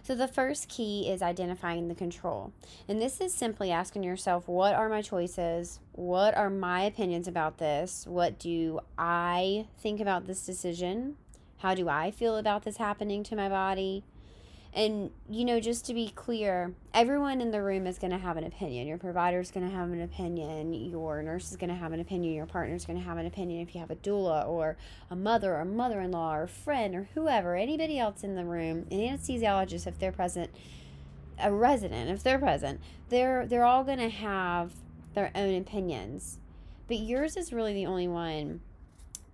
So, 0.03 0.15
the 0.15 0.29
first 0.29 0.69
key 0.69 1.09
is 1.09 1.23
identifying 1.23 1.89
the 1.89 1.95
control. 1.95 2.53
And 2.89 3.01
this 3.01 3.21
is 3.21 3.35
simply 3.35 3.71
asking 3.71 4.05
yourself, 4.05 4.49
what 4.49 4.75
are 4.75 4.89
my 4.89 5.03
choices? 5.03 5.81
What 5.93 6.37
are 6.37 6.51
my 6.51 6.83
opinions 6.83 7.29
about 7.29 7.59
this? 7.59 8.07
What 8.07 8.39
do 8.39 8.81
I 8.97 9.67
think 9.79 10.01
about 10.01 10.27
this 10.27 10.47
decision? 10.47 11.17
How 11.59 11.75
do 11.75 11.89
I 11.89 12.11
feel 12.11 12.37
about 12.37 12.63
this 12.63 12.77
happening 12.77 13.23
to 13.25 13.37
my 13.37 13.49
body? 13.49 14.05
And, 14.75 15.11
you 15.31 15.45
know, 15.45 15.61
just 15.61 15.87
to 15.87 15.95
be 15.95 16.11
clear, 16.11 16.73
everyone 16.93 17.41
in 17.41 17.51
the 17.51 17.63
room 17.63 17.87
is 17.87 17.99
going 17.99 18.11
to 18.11 18.19
have 18.19 18.37
an 18.37 18.45
opinion. 18.45 18.87
Your 18.87 18.99
provider 18.99 19.41
is 19.41 19.51
going 19.51 19.69
to 19.69 19.75
have 19.75 19.91
an 19.91 20.03
opinion. 20.03 20.73
Your 20.73 21.23
nurse 21.23 21.51
is 21.51 21.57
going 21.57 21.71
to 21.71 21.77
have 21.77 21.93
an 21.93 22.01
opinion. 22.01 22.35
Your 22.35 22.47
partner 22.47 22.75
is 22.75 22.85
going 22.85 22.99
to 22.99 23.05
have 23.05 23.17
an 23.17 23.27
opinion 23.27 23.63
if 23.63 23.75
you 23.75 23.81
have 23.81 23.91
a 23.91 23.97
doula 23.97 24.47
or 24.47 24.77
a 25.11 25.17
mother 25.17 25.57
or 25.57 25.65
mother 25.65 26.01
in 26.01 26.11
law 26.11 26.37
or 26.37 26.43
a 26.45 26.49
friend 26.49 26.95
or 26.95 27.09
whoever, 27.15 27.57
anybody 27.57 27.99
else 27.99 28.23
in 28.23 28.37
the 28.37 28.45
room, 28.45 28.87
an 28.91 28.99
anesthesiologist 28.99 29.87
if 29.87 29.99
they're 29.99 30.13
present, 30.13 30.51
a 31.43 31.53
resident 31.53 32.11
if 32.11 32.23
they're 32.23 32.39
present, 32.39 32.81
they're, 33.09 33.47
they're 33.47 33.65
all 33.65 33.85
going 33.85 33.99
to 33.99 34.11
have 34.11 34.73
their 35.15 35.33
own 35.35 35.57
opinions. 35.57 36.39
But 36.87 36.99
yours 36.99 37.37
is 37.37 37.53
really 37.53 37.73
the 37.73 37.87
only 37.87 38.07
one 38.07 38.61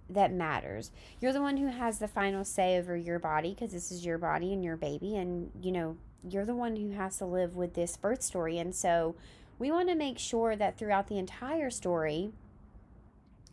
that 0.09 0.33
matters. 0.33 0.91
You're 1.21 1.33
the 1.33 1.41
one 1.41 1.57
who 1.57 1.69
has 1.69 1.99
the 1.99 2.09
final 2.09 2.45
say 2.45 2.79
over 2.79 2.97
your 2.97 3.19
body 3.19 3.55
because 3.55 3.73
this 3.73 3.91
is 3.91 4.05
your 4.05 4.19
body 4.19 4.53
and 4.53 4.65
your 4.65 4.77
baby 4.77 5.17
and 5.17 5.51
you 5.61 5.73
know, 5.73 5.97
you're 6.29 6.45
the 6.45 6.55
one 6.55 6.77
who 6.77 6.91
has 6.91 7.19
to 7.19 7.27
live 7.27 7.57
with 7.57 7.75
this 7.75 7.97
birth 7.97 8.23
story 8.23 8.59
and 8.59 8.75
so 8.75 9.15
we 9.59 9.71
want 9.71 9.89
to 9.89 9.95
make 9.95 10.19
sure 10.19 10.57
that 10.57 10.79
throughout 10.79 11.09
the 11.09 11.19
entire 11.19 11.71
story 11.71 12.33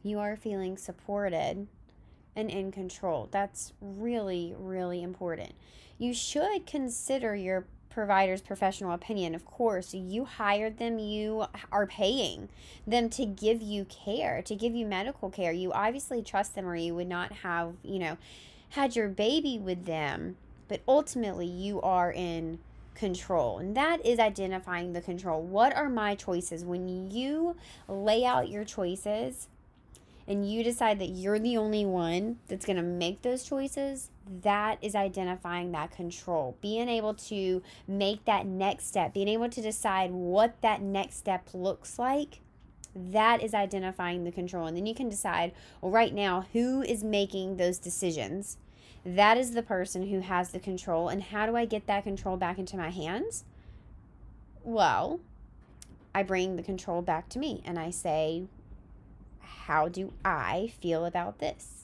you 0.04 0.20
are 0.20 0.36
feeling 0.36 0.78
supported 0.78 1.68
and 2.36 2.50
in 2.50 2.72
control. 2.72 3.30
That's 3.32 3.74
really 3.82 4.54
really 4.58 5.04
important. 5.04 5.54
You 5.98 6.14
should 6.14 6.66
consider 6.66 7.36
your 7.36 7.66
provider's 7.92 8.42
professional 8.42 8.92
opinion. 8.92 9.36
Of 9.36 9.46
course, 9.46 9.94
you 9.94 10.26
hired 10.26 10.78
them, 10.78 11.00
you 11.00 11.46
are 11.72 11.86
paying 11.86 12.50
them 12.88 13.10
to 13.12 13.26
give 13.26 13.62
you 13.62 13.86
care, 13.86 14.42
to 14.44 14.56
give 14.56 14.74
you 14.74 14.86
medical 14.86 15.30
care. 15.30 15.52
You 15.52 15.72
obviously 15.72 16.22
trust 16.22 16.56
them 16.56 16.68
or 16.68 16.76
you 16.76 16.96
would 16.96 17.10
not 17.10 17.32
have, 17.32 17.74
you 17.84 18.00
know, 18.00 18.18
had 18.70 18.96
your 18.96 19.10
baby 19.10 19.60
with 19.60 19.86
them. 19.86 20.38
But 20.68 20.82
ultimately, 20.88 21.48
you 21.48 21.82
are 21.82 22.12
in 22.12 22.60
control. 22.96 23.60
And 23.60 23.76
that 23.76 24.06
is 24.06 24.20
identifying 24.20 24.94
the 24.94 25.02
control. 25.02 25.42
What 25.42 25.76
are 25.76 25.90
my 25.90 26.16
choices? 26.16 26.64
When 26.64 27.12
you 27.12 27.58
lay 27.90 28.24
out 28.24 28.50
your 28.50 28.64
choices, 28.64 29.48
and 30.28 30.50
you 30.50 30.64
decide 30.64 31.00
that 31.00 31.10
you're 31.10 31.40
the 31.40 31.58
only 31.58 31.86
one 31.86 32.38
that's 32.48 32.66
going 32.66 32.78
to 32.78 32.84
make 32.84 33.22
those 33.22 33.44
choices, 33.44 34.10
that 34.44 34.78
is 34.82 34.96
identifying 34.96 35.72
that 35.72 35.92
control. 35.92 36.58
Being 36.62 36.90
able 36.90 37.14
to 37.16 37.62
make 37.88 38.26
that 38.26 38.46
next 38.46 38.88
step, 38.88 39.14
being 39.14 39.28
able 39.28 39.50
to 39.50 39.62
decide 39.62 40.12
what 40.12 40.62
that 40.62 40.82
next 40.82 41.18
step 41.18 41.50
looks 41.54 41.98
like, 41.98 42.40
that 42.96 43.42
is 43.42 43.54
identifying 43.54 44.24
the 44.24 44.32
control. 44.32 44.68
And 44.68 44.76
then 44.76 44.86
you 44.86 44.96
can 44.96 45.10
decide, 45.10 45.54
well, 45.82 45.92
right 45.92 46.14
now, 46.14 46.46
who 46.54 46.82
is 46.82 47.04
making 47.04 47.58
those 47.58 47.78
decisions? 47.78 48.58
That 49.06 49.38
is 49.38 49.52
the 49.52 49.64
person 49.64 50.08
who 50.08 50.20
has 50.20 50.52
the 50.52 50.60
control. 50.60 51.10
And 51.10 51.24
how 51.24 51.46
do 51.46 51.56
I 51.56 51.66
get 51.66 51.88
that 51.88 52.04
control 52.04 52.38
back 52.38 52.60
into 52.60 52.78
my 52.78 52.90
hands? 52.90 53.46
Well, 54.64 55.20
I 56.14 56.24
bring 56.24 56.56
the 56.56 56.64
control 56.64 57.02
back 57.02 57.30
to 57.30 57.40
me 57.40 57.62
and 57.66 57.80
I 57.80 57.90
say, 57.90 58.44
how 59.40 59.88
do 59.88 60.14
I 60.24 60.72
feel 60.80 61.06
about 61.06 61.40
this? 61.40 61.81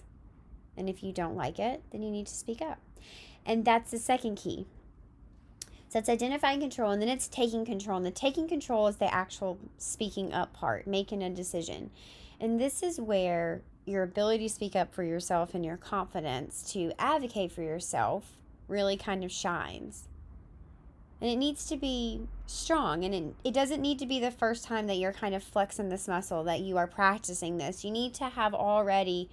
And 0.77 0.89
if 0.89 1.03
you 1.03 1.11
don't 1.11 1.35
like 1.35 1.59
it, 1.59 1.81
then 1.91 2.01
you 2.01 2.11
need 2.11 2.27
to 2.27 2.35
speak 2.35 2.61
up. 2.61 2.79
And 3.45 3.65
that's 3.65 3.91
the 3.91 3.97
second 3.97 4.35
key. 4.35 4.67
So 5.89 5.99
it's 5.99 6.09
identifying 6.09 6.59
control 6.59 6.91
and 6.91 7.01
then 7.01 7.09
it's 7.09 7.27
taking 7.27 7.65
control. 7.65 7.97
And 7.97 8.05
the 8.05 8.11
taking 8.11 8.47
control 8.47 8.87
is 8.87 8.97
the 8.97 9.13
actual 9.13 9.57
speaking 9.77 10.33
up 10.33 10.53
part, 10.53 10.85
making 10.85 11.23
a 11.23 11.29
decision. 11.29 11.91
And 12.39 12.59
this 12.59 12.83
is 12.83 12.99
where 12.99 13.61
your 13.85 14.03
ability 14.03 14.47
to 14.47 14.53
speak 14.53 14.75
up 14.75 14.93
for 14.93 15.03
yourself 15.03 15.55
and 15.55 15.65
your 15.65 15.77
confidence 15.77 16.61
to 16.73 16.91
advocate 16.99 17.53
for 17.53 17.61
yourself 17.61 18.33
really 18.67 18.97
kind 18.97 19.23
of 19.23 19.31
shines. 19.31 20.03
And 21.21 21.29
it 21.31 21.37
needs 21.37 21.65
to 21.67 21.77
be 21.77 22.21
strong. 22.45 23.05
And 23.05 23.15
it, 23.15 23.35
it 23.45 23.53
doesn't 23.53 23.81
need 23.81 23.97
to 23.99 24.05
be 24.05 24.19
the 24.19 24.29
first 24.29 24.65
time 24.65 24.87
that 24.87 24.97
you're 24.97 25.13
kind 25.13 25.33
of 25.33 25.41
flexing 25.41 25.89
this 25.89 26.07
muscle, 26.07 26.43
that 26.43 26.59
you 26.59 26.77
are 26.77 26.85
practicing 26.85 27.57
this. 27.57 27.85
You 27.85 27.91
need 27.91 28.13
to 28.15 28.25
have 28.25 28.53
already 28.53 29.29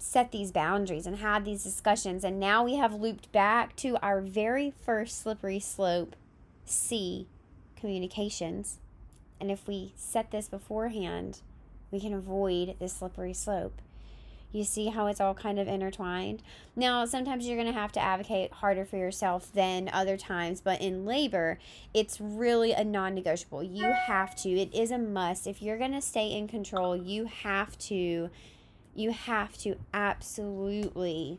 set 0.00 0.32
these 0.32 0.50
boundaries 0.50 1.06
and 1.06 1.18
had 1.18 1.44
these 1.44 1.62
discussions. 1.62 2.24
And 2.24 2.40
now 2.40 2.64
we 2.64 2.76
have 2.76 2.94
looped 2.94 3.30
back 3.32 3.76
to 3.76 3.98
our 4.02 4.20
very 4.20 4.72
first 4.82 5.20
slippery 5.20 5.60
slope 5.60 6.16
C 6.64 7.26
communications. 7.76 8.78
And 9.40 9.50
if 9.50 9.68
we 9.68 9.92
set 9.96 10.30
this 10.30 10.48
beforehand, 10.48 11.40
we 11.90 12.00
can 12.00 12.14
avoid 12.14 12.76
this 12.78 12.94
slippery 12.94 13.34
slope. 13.34 13.80
You 14.52 14.64
see 14.64 14.88
how 14.88 15.06
it's 15.06 15.20
all 15.20 15.34
kind 15.34 15.60
of 15.60 15.68
intertwined? 15.68 16.42
Now, 16.74 17.04
sometimes 17.04 17.46
you're 17.46 17.56
going 17.56 17.72
to 17.72 17.78
have 17.78 17.92
to 17.92 18.00
advocate 18.00 18.52
harder 18.54 18.84
for 18.84 18.96
yourself 18.96 19.52
than 19.52 19.88
other 19.92 20.16
times, 20.16 20.60
but 20.60 20.80
in 20.80 21.06
labor, 21.06 21.58
it's 21.94 22.20
really 22.20 22.72
a 22.72 22.82
non 22.82 23.14
negotiable. 23.14 23.62
You 23.62 23.84
have 23.84 24.34
to, 24.36 24.48
it 24.48 24.74
is 24.74 24.90
a 24.90 24.98
must. 24.98 25.46
If 25.46 25.62
you're 25.62 25.78
going 25.78 25.92
to 25.92 26.02
stay 26.02 26.32
in 26.32 26.48
control, 26.48 26.96
you 26.96 27.26
have 27.26 27.78
to 27.78 28.30
you 28.94 29.10
have 29.12 29.56
to 29.58 29.76
absolutely 29.94 31.38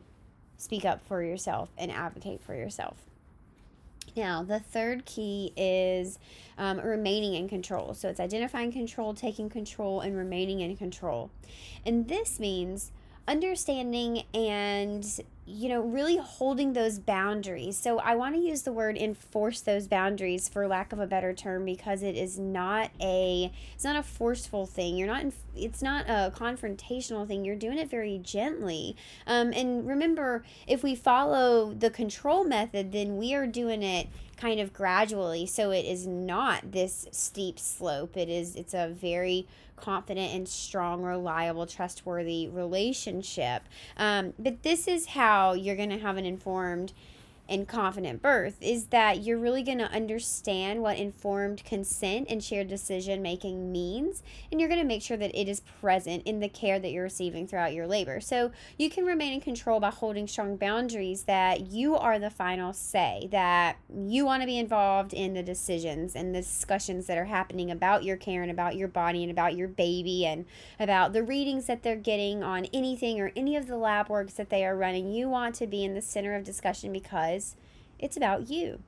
speak 0.56 0.84
up 0.84 1.02
for 1.06 1.22
yourself 1.22 1.70
and 1.76 1.90
advocate 1.90 2.40
for 2.40 2.54
yourself. 2.54 2.96
Now, 4.16 4.42
the 4.42 4.60
third 4.60 5.06
key 5.06 5.52
is 5.56 6.18
um, 6.58 6.78
remaining 6.80 7.34
in 7.34 7.48
control. 7.48 7.94
So 7.94 8.08
it's 8.08 8.20
identifying 8.20 8.70
control, 8.72 9.14
taking 9.14 9.48
control, 9.48 10.00
and 10.00 10.16
remaining 10.16 10.60
in 10.60 10.76
control. 10.76 11.30
And 11.86 12.08
this 12.08 12.38
means 12.38 12.92
understanding 13.28 14.24
and 14.34 15.20
you 15.44 15.68
know 15.68 15.80
really 15.80 16.16
holding 16.16 16.72
those 16.72 16.98
boundaries. 16.98 17.76
So 17.76 17.98
i 17.98 18.14
want 18.14 18.34
to 18.34 18.40
use 18.40 18.62
the 18.62 18.72
word 18.72 18.96
enforce 18.96 19.60
those 19.60 19.86
boundaries 19.86 20.48
for 20.48 20.66
lack 20.66 20.92
of 20.92 21.00
a 21.00 21.06
better 21.06 21.32
term 21.32 21.64
because 21.64 22.02
it 22.02 22.16
is 22.16 22.38
not 22.38 22.90
a 23.00 23.52
it's 23.74 23.84
not 23.84 23.96
a 23.96 24.02
forceful 24.02 24.66
thing. 24.66 24.96
You're 24.96 25.08
not 25.08 25.26
it's 25.54 25.82
not 25.82 26.08
a 26.08 26.32
confrontational 26.34 27.26
thing. 27.26 27.44
You're 27.44 27.56
doing 27.56 27.78
it 27.78 27.90
very 27.90 28.18
gently. 28.18 28.96
Um, 29.26 29.52
and 29.52 29.86
remember 29.86 30.44
if 30.66 30.82
we 30.82 30.94
follow 30.94 31.72
the 31.72 31.90
control 31.90 32.44
method 32.44 32.92
then 32.92 33.16
we 33.16 33.34
are 33.34 33.46
doing 33.46 33.82
it 33.82 34.08
kind 34.36 34.58
of 34.58 34.72
gradually. 34.72 35.46
So 35.46 35.70
it 35.70 35.84
is 35.84 36.06
not 36.06 36.72
this 36.72 37.06
steep 37.12 37.58
slope. 37.58 38.16
It 38.16 38.28
is 38.28 38.56
it's 38.56 38.74
a 38.74 38.88
very 38.88 39.46
confident 39.82 40.32
and 40.32 40.48
strong, 40.48 41.02
reliable, 41.02 41.66
trustworthy 41.66 42.48
relationship. 42.48 43.64
Um, 43.96 44.32
but 44.38 44.62
this 44.62 44.86
is 44.86 45.06
how 45.06 45.54
you're 45.54 45.76
going 45.76 45.90
to 45.90 45.98
have 45.98 46.16
an 46.16 46.24
informed 46.24 46.92
and 47.48 47.68
confident 47.68 48.22
birth 48.22 48.56
is 48.60 48.86
that 48.86 49.22
you're 49.22 49.38
really 49.38 49.62
going 49.62 49.78
to 49.78 49.90
understand 49.90 50.80
what 50.80 50.96
informed 50.96 51.64
consent 51.64 52.26
and 52.30 52.42
shared 52.42 52.68
decision 52.68 53.20
making 53.20 53.70
means 53.70 54.22
and 54.50 54.60
you're 54.60 54.68
going 54.68 54.80
to 54.80 54.86
make 54.86 55.02
sure 55.02 55.16
that 55.16 55.38
it 55.38 55.48
is 55.48 55.60
present 55.80 56.22
in 56.24 56.40
the 56.40 56.48
care 56.48 56.78
that 56.78 56.90
you're 56.90 57.02
receiving 57.02 57.46
throughout 57.46 57.74
your 57.74 57.86
labor. 57.86 58.20
So 58.20 58.52
you 58.78 58.88
can 58.88 59.04
remain 59.04 59.32
in 59.32 59.40
control 59.40 59.80
by 59.80 59.90
holding 59.90 60.26
strong 60.26 60.56
boundaries 60.56 61.24
that 61.24 61.72
you 61.72 61.96
are 61.96 62.18
the 62.18 62.30
final 62.30 62.72
say 62.72 63.28
that 63.32 63.76
you 63.92 64.24
want 64.24 64.42
to 64.42 64.46
be 64.46 64.58
involved 64.58 65.12
in 65.12 65.34
the 65.34 65.42
decisions 65.42 66.14
and 66.14 66.34
the 66.34 66.40
discussions 66.40 67.06
that 67.06 67.18
are 67.18 67.24
happening 67.24 67.70
about 67.70 68.04
your 68.04 68.16
care 68.16 68.42
and 68.42 68.50
about 68.50 68.76
your 68.76 68.88
body 68.88 69.22
and 69.22 69.30
about 69.30 69.56
your 69.56 69.68
baby 69.68 70.24
and 70.24 70.44
about 70.78 71.12
the 71.12 71.22
readings 71.22 71.66
that 71.66 71.82
they're 71.82 71.96
getting 71.96 72.42
on 72.42 72.66
anything 72.72 73.20
or 73.20 73.32
any 73.34 73.56
of 73.56 73.66
the 73.66 73.76
lab 73.76 74.08
works 74.08 74.34
that 74.34 74.50
they 74.50 74.64
are 74.64 74.76
running. 74.76 75.12
You 75.12 75.28
want 75.28 75.54
to 75.56 75.66
be 75.66 75.84
in 75.84 75.94
the 75.94 76.02
center 76.02 76.34
of 76.34 76.44
discussion 76.44 76.92
because 76.92 77.31
it's 77.98 78.16
about 78.16 78.50
you. 78.50 78.80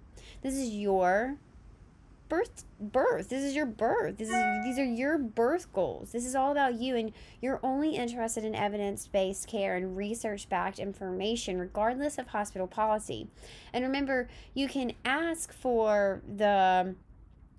This 0.43 0.55
is 0.55 0.71
your 0.71 1.37
birth 2.29 2.65
birth. 2.81 3.29
This 3.29 3.43
is 3.43 3.55
your 3.55 3.67
birth. 3.67 4.19
This 4.19 4.29
is 4.29 4.65
these 4.65 4.79
are 4.79 4.85
your 4.85 5.19
birth 5.19 5.73
goals. 5.73 6.13
This 6.13 6.27
is 6.27 6.35
all 6.35 6.53
about 6.53 6.75
you 6.75 6.97
and 6.97 7.13
you're 7.41 7.61
only 7.63 7.97
interested 7.97 8.45
in 8.45 8.55
evidence-based 8.55 9.47
care 9.47 9.77
and 9.77 9.97
research-backed 9.97 10.79
information 10.79 11.59
regardless 11.59 12.19
of 12.19 12.29
hospital 12.29 12.67
policy. 12.67 13.29
And 13.73 13.85
remember, 13.85 14.29
you 14.53 14.69
can 14.69 14.93
ask 15.05 15.53
for 15.53 16.23
the 16.27 16.95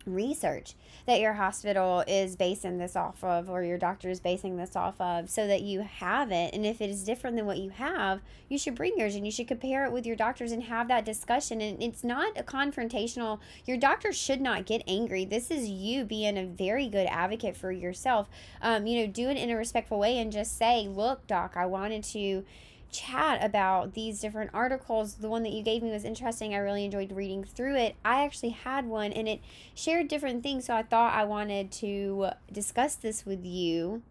research 0.06 0.76
that 1.06 1.20
your 1.20 1.34
hospital 1.34 2.04
is 2.08 2.36
basing 2.36 2.78
this 2.78 2.96
off 2.96 3.24
of 3.24 3.50
or 3.50 3.63
your 3.63 3.78
doctor 3.78 4.10
is 4.10 4.20
basing 4.20 4.58
this 4.58 4.76
off 4.76 5.00
of 5.00 5.30
so 5.30 5.48
that 5.48 5.62
you 5.62 5.82
have 5.82 6.32
it. 6.32 6.54
And 6.54 6.65
if 6.65 6.82
it 6.82 6.89
is 6.89 7.04
different 7.04 7.36
than 7.36 7.46
what 7.46 7.58
you 7.58 7.70
have 7.72 8.22
you 8.48 8.58
should 8.58 8.76
bring 8.76 8.98
yours 8.98 9.15
and 9.15 9.26
you 9.26 9.32
should 9.32 9.48
compare 9.48 9.86
it 9.86 9.91
with 9.91 10.06
your 10.06 10.15
doctors 10.15 10.52
and 10.52 10.63
have 10.63 10.88
that 10.88 11.04
discussion. 11.06 11.62
And 11.62 11.82
it's 11.82 12.04
not 12.04 12.39
a 12.39 12.44
confrontational 12.44 13.39
your 13.65 13.78
doctor 13.78 14.13
should 14.13 14.41
not 14.41 14.65
get 14.65 14.84
angry. 14.88 15.26
This 15.26 15.52
is 15.52 15.68
you 15.68 16.04
being 16.04 16.38
a 16.38 16.46
very 16.46 16.88
good 16.88 17.08
advocate 17.08 17.58
for 17.58 17.72
yourself. 17.72 18.30
Um, 18.62 18.86
you 18.88 19.02
know 19.02 19.12
do 19.12 19.30
it 19.30 19.38
in 19.38 19.50
a 19.50 19.56
respectful 19.56 20.00
way 20.00 20.18
and 20.18 20.32
just 20.32 20.58
say 20.58 20.88
look 20.88 21.26
doc 21.28 21.54
i 21.56 21.65
wanted 21.65 22.04
to 22.04 22.44
chat 22.91 23.43
about 23.43 23.93
these 23.93 24.19
different 24.19 24.52
articles. 24.54 25.15
The 25.15 25.30
one 25.30 25.43
that 25.43 25.52
you 25.52 25.63
gave 25.63 25.84
me 25.84 25.91
was 25.91 26.04
interesting. 26.04 26.54
I 26.54 26.60
really 26.60 26.86
enjoyed 26.86 27.12
reading 27.12 27.43
through 27.43 27.76
it. 27.76 27.95
I 28.04 28.24
actually 28.24 28.50
had 28.50 28.86
one 28.86 29.12
and 29.12 29.28
it 29.28 29.41
shared 29.74 30.08
different 30.08 30.43
things. 30.43 30.65
So 30.65 30.76
I 30.76 30.84
thought 30.84 31.13
I 31.13 31.24
wanted 31.24 31.71
to 31.74 32.30
discuss 32.52 32.95
this 32.95 33.26
with 33.26 33.45
you 33.45 34.02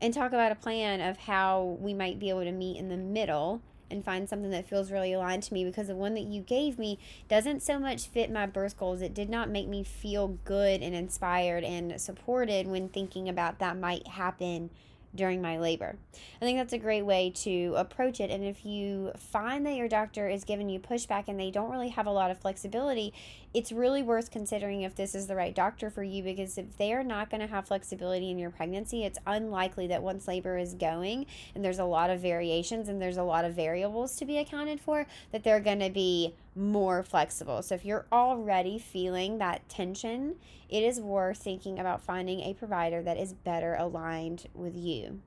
and 0.00 0.12
talk 0.12 0.28
about 0.28 0.52
a 0.52 0.56
plan 0.56 1.00
of 1.00 1.16
how 1.16 1.76
we 1.80 1.94
might 1.94 2.18
be 2.18 2.28
able 2.28 2.44
to 2.44 2.52
meet 2.52 2.76
in 2.76 2.88
the 2.88 2.96
middle 2.96 3.62
and 3.92 4.04
find 4.04 4.28
something 4.28 4.50
that 4.50 4.66
feels 4.66 4.90
really 4.90 5.12
aligned 5.12 5.42
to 5.44 5.54
me 5.54 5.64
because 5.64 5.86
the 5.86 5.94
one 5.94 6.14
that 6.14 6.24
you 6.24 6.40
gave 6.40 6.78
me 6.78 6.98
doesn't 7.28 7.62
so 7.62 7.78
much 7.78 8.08
fit 8.08 8.30
my 8.30 8.46
birth 8.46 8.76
goals. 8.76 9.02
It 9.02 9.14
did 9.14 9.28
not 9.28 9.50
make 9.50 9.68
me 9.68 9.84
feel 9.84 10.38
good 10.44 10.82
and 10.82 10.94
inspired 10.94 11.62
and 11.62 12.00
supported 12.00 12.66
when 12.66 12.88
thinking 12.88 13.28
about 13.28 13.58
that 13.58 13.76
might 13.76 14.06
happen 14.08 14.70
during 15.14 15.42
my 15.42 15.58
labor. 15.58 15.96
I 16.40 16.44
think 16.44 16.58
that's 16.58 16.72
a 16.72 16.78
great 16.78 17.02
way 17.02 17.30
to 17.36 17.74
approach 17.76 18.20
it. 18.20 18.30
And 18.30 18.44
if 18.44 18.64
you 18.64 19.12
find 19.16 19.66
that 19.66 19.76
your 19.76 19.88
doctor 19.88 20.28
is 20.28 20.44
giving 20.44 20.68
you 20.68 20.80
pushback 20.80 21.24
and 21.28 21.38
they 21.38 21.50
don't 21.50 21.70
really 21.70 21.90
have 21.90 22.06
a 22.06 22.10
lot 22.10 22.30
of 22.30 22.38
flexibility, 22.38 23.12
it's 23.52 23.72
really 23.72 24.02
worth 24.02 24.30
considering 24.30 24.82
if 24.82 24.94
this 24.94 25.14
is 25.14 25.26
the 25.26 25.36
right 25.36 25.54
doctor 25.54 25.90
for 25.90 26.02
you 26.02 26.22
because 26.22 26.56
if 26.56 26.76
they 26.78 26.92
are 26.92 27.04
not 27.04 27.30
going 27.30 27.40
to 27.40 27.46
have 27.46 27.66
flexibility 27.66 28.30
in 28.30 28.38
your 28.38 28.50
pregnancy, 28.50 29.04
it's 29.04 29.18
unlikely 29.26 29.86
that 29.88 30.02
once 30.02 30.26
labor 30.26 30.56
is 30.56 30.74
going 30.74 31.26
and 31.54 31.64
there's 31.64 31.78
a 31.78 31.84
lot 31.84 32.10
of 32.10 32.20
variations 32.20 32.88
and 32.88 33.00
there's 33.00 33.18
a 33.18 33.22
lot 33.22 33.44
of 33.44 33.54
variables 33.54 34.16
to 34.16 34.24
be 34.24 34.38
accounted 34.38 34.80
for, 34.80 35.06
that 35.32 35.44
they're 35.44 35.60
going 35.60 35.80
to 35.80 35.90
be 35.90 36.34
more 36.54 37.02
flexible. 37.02 37.62
So 37.62 37.74
if 37.74 37.84
you're 37.84 38.06
already 38.12 38.78
feeling 38.78 39.38
that 39.38 39.68
tension, 39.68 40.36
it 40.68 40.82
is 40.82 41.00
worth 41.00 41.38
thinking 41.38 41.78
about 41.78 42.02
finding 42.02 42.40
a 42.40 42.54
provider 42.54 43.02
that 43.02 43.16
is 43.16 43.32
better 43.32 43.74
aligned 43.74 44.46
with 44.54 44.76
you. 44.76 45.20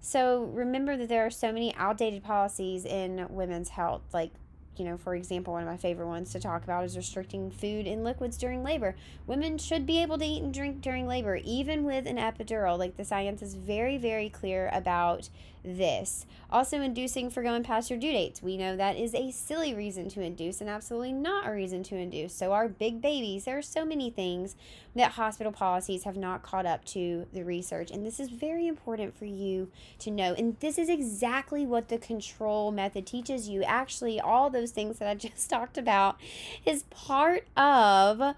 So 0.00 0.50
remember 0.52 0.96
that 0.96 1.08
there 1.08 1.24
are 1.24 1.30
so 1.30 1.52
many 1.52 1.74
outdated 1.76 2.22
policies 2.22 2.84
in 2.84 3.26
women's 3.30 3.70
health, 3.70 4.02
like 4.12 4.32
you 4.76 4.84
know, 4.84 4.96
for 4.96 5.14
example, 5.14 5.52
one 5.52 5.62
of 5.62 5.68
my 5.68 5.76
favorite 5.76 6.08
ones 6.08 6.32
to 6.32 6.40
talk 6.40 6.64
about 6.64 6.84
is 6.84 6.96
restricting 6.96 7.50
food 7.50 7.86
and 7.86 8.02
liquids 8.02 8.36
during 8.36 8.64
labor. 8.64 8.96
Women 9.26 9.58
should 9.58 9.86
be 9.86 10.02
able 10.02 10.18
to 10.18 10.24
eat 10.24 10.42
and 10.42 10.52
drink 10.52 10.80
during 10.80 11.06
labor, 11.06 11.36
even 11.36 11.84
with 11.84 12.06
an 12.06 12.16
epidural. 12.16 12.78
Like 12.78 12.96
the 12.96 13.04
science 13.04 13.40
is 13.42 13.54
very, 13.54 13.98
very 13.98 14.28
clear 14.28 14.70
about 14.72 15.28
this. 15.64 16.26
Also, 16.50 16.80
inducing 16.80 17.30
for 17.30 17.42
going 17.42 17.62
past 17.62 17.90
your 17.90 17.98
due 17.98 18.12
dates. 18.12 18.42
We 18.42 18.56
know 18.56 18.76
that 18.76 18.96
is 18.96 19.14
a 19.14 19.30
silly 19.30 19.74
reason 19.74 20.08
to 20.10 20.20
induce 20.20 20.60
and 20.60 20.68
absolutely 20.68 21.12
not 21.12 21.48
a 21.48 21.50
reason 21.50 21.82
to 21.84 21.96
induce. 21.96 22.34
So, 22.34 22.52
our 22.52 22.68
big 22.68 23.00
babies, 23.00 23.44
there 23.44 23.58
are 23.58 23.62
so 23.62 23.84
many 23.84 24.10
things 24.10 24.54
that 24.94 25.12
hospital 25.12 25.52
policies 25.52 26.04
have 26.04 26.16
not 26.16 26.42
caught 26.42 26.66
up 26.66 26.84
to 26.86 27.26
the 27.32 27.42
research. 27.42 27.90
And 27.90 28.04
this 28.04 28.20
is 28.20 28.28
very 28.28 28.66
important 28.66 29.16
for 29.16 29.24
you 29.24 29.70
to 30.00 30.10
know. 30.10 30.34
And 30.34 30.58
this 30.60 30.78
is 30.78 30.88
exactly 30.88 31.66
what 31.66 31.88
the 31.88 31.98
control 31.98 32.70
method 32.70 33.06
teaches 33.06 33.48
you. 33.48 33.62
Actually, 33.64 34.20
all 34.20 34.50
those 34.50 34.70
things 34.70 34.98
that 34.98 35.08
I 35.08 35.14
just 35.16 35.48
talked 35.48 35.78
about 35.78 36.20
is 36.64 36.84
part 36.84 37.46
of 37.56 38.34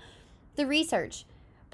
the 0.55 0.67
research 0.67 1.25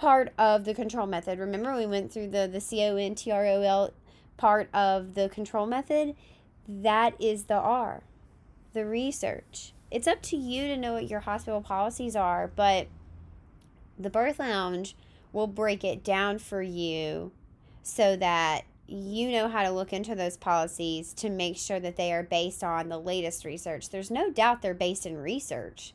part 0.02 0.32
of 0.36 0.64
the 0.64 0.74
control 0.74 1.06
method. 1.06 1.38
Remember, 1.38 1.76
we 1.76 1.86
went 1.86 2.10
through 2.10 2.26
the 2.26 2.48
the 2.52 2.60
C 2.60 2.82
O 2.82 2.96
N 2.96 3.14
T 3.14 3.30
R 3.30 3.46
O 3.46 3.62
L 3.62 3.92
part 4.36 4.68
of 4.74 5.14
the 5.14 5.28
control 5.28 5.66
method, 5.66 6.14
that 6.68 7.14
is 7.20 7.44
the 7.44 7.54
R, 7.54 8.02
the 8.72 8.84
research. 8.84 9.72
It's 9.90 10.06
up 10.06 10.22
to 10.22 10.36
you 10.36 10.68
to 10.68 10.76
know 10.76 10.94
what 10.94 11.08
your 11.08 11.20
hospital 11.20 11.60
policies 11.60 12.16
are, 12.16 12.50
but 12.54 12.88
the 13.98 14.10
birth 14.10 14.38
lounge 14.38 14.96
will 15.32 15.46
break 15.46 15.84
it 15.84 16.02
down 16.02 16.38
for 16.38 16.62
you 16.62 17.32
so 17.82 18.16
that 18.16 18.64
you 18.86 19.30
know 19.30 19.48
how 19.48 19.62
to 19.62 19.70
look 19.70 19.92
into 19.92 20.14
those 20.14 20.36
policies 20.36 21.14
to 21.14 21.30
make 21.30 21.56
sure 21.56 21.80
that 21.80 21.96
they 21.96 22.12
are 22.12 22.22
based 22.22 22.62
on 22.62 22.88
the 22.88 22.98
latest 22.98 23.44
research. 23.44 23.88
There's 23.88 24.10
no 24.10 24.30
doubt 24.30 24.60
they're 24.60 24.74
based 24.74 25.06
in 25.06 25.16
research, 25.16 25.94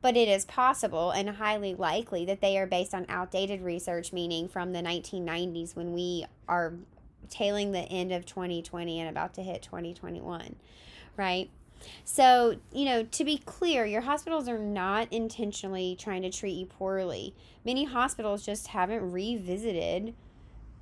but 0.00 0.16
it 0.16 0.28
is 0.28 0.44
possible 0.44 1.10
and 1.10 1.30
highly 1.30 1.74
likely 1.74 2.24
that 2.26 2.40
they 2.40 2.56
are 2.58 2.66
based 2.66 2.94
on 2.94 3.06
outdated 3.08 3.62
research, 3.62 4.12
meaning 4.12 4.48
from 4.48 4.72
the 4.72 4.80
1990s 4.80 5.74
when 5.74 5.92
we 5.92 6.24
are 6.48 6.74
tailing 7.28 7.72
the 7.72 7.80
end 7.80 8.12
of 8.12 8.26
2020 8.26 9.00
and 9.00 9.08
about 9.08 9.34
to 9.34 9.42
hit 9.42 9.62
2021, 9.62 10.56
right? 11.16 11.50
So, 12.04 12.56
you 12.72 12.84
know, 12.84 13.04
to 13.04 13.24
be 13.24 13.38
clear, 13.38 13.86
your 13.86 14.02
hospitals 14.02 14.48
are 14.48 14.58
not 14.58 15.12
intentionally 15.12 15.96
trying 15.98 16.22
to 16.22 16.30
treat 16.30 16.52
you 16.52 16.66
poorly. 16.66 17.34
Many 17.64 17.84
hospitals 17.84 18.44
just 18.44 18.68
haven't 18.68 19.10
revisited 19.10 20.14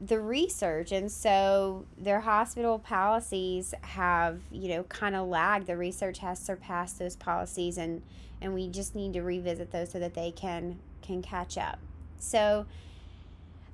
the 0.00 0.20
research 0.20 0.92
and 0.92 1.10
so 1.10 1.84
their 1.96 2.20
hospital 2.20 2.78
policies 2.78 3.74
have 3.80 4.40
you 4.52 4.68
know 4.68 4.84
kind 4.84 5.16
of 5.16 5.26
lagged 5.26 5.66
the 5.66 5.76
research 5.76 6.18
has 6.20 6.38
surpassed 6.38 7.00
those 7.00 7.16
policies 7.16 7.76
and 7.76 8.00
and 8.40 8.54
we 8.54 8.68
just 8.68 8.94
need 8.94 9.12
to 9.12 9.20
revisit 9.22 9.72
those 9.72 9.90
so 9.90 9.98
that 9.98 10.14
they 10.14 10.30
can 10.30 10.78
can 11.02 11.20
catch 11.20 11.58
up 11.58 11.80
so 12.16 12.64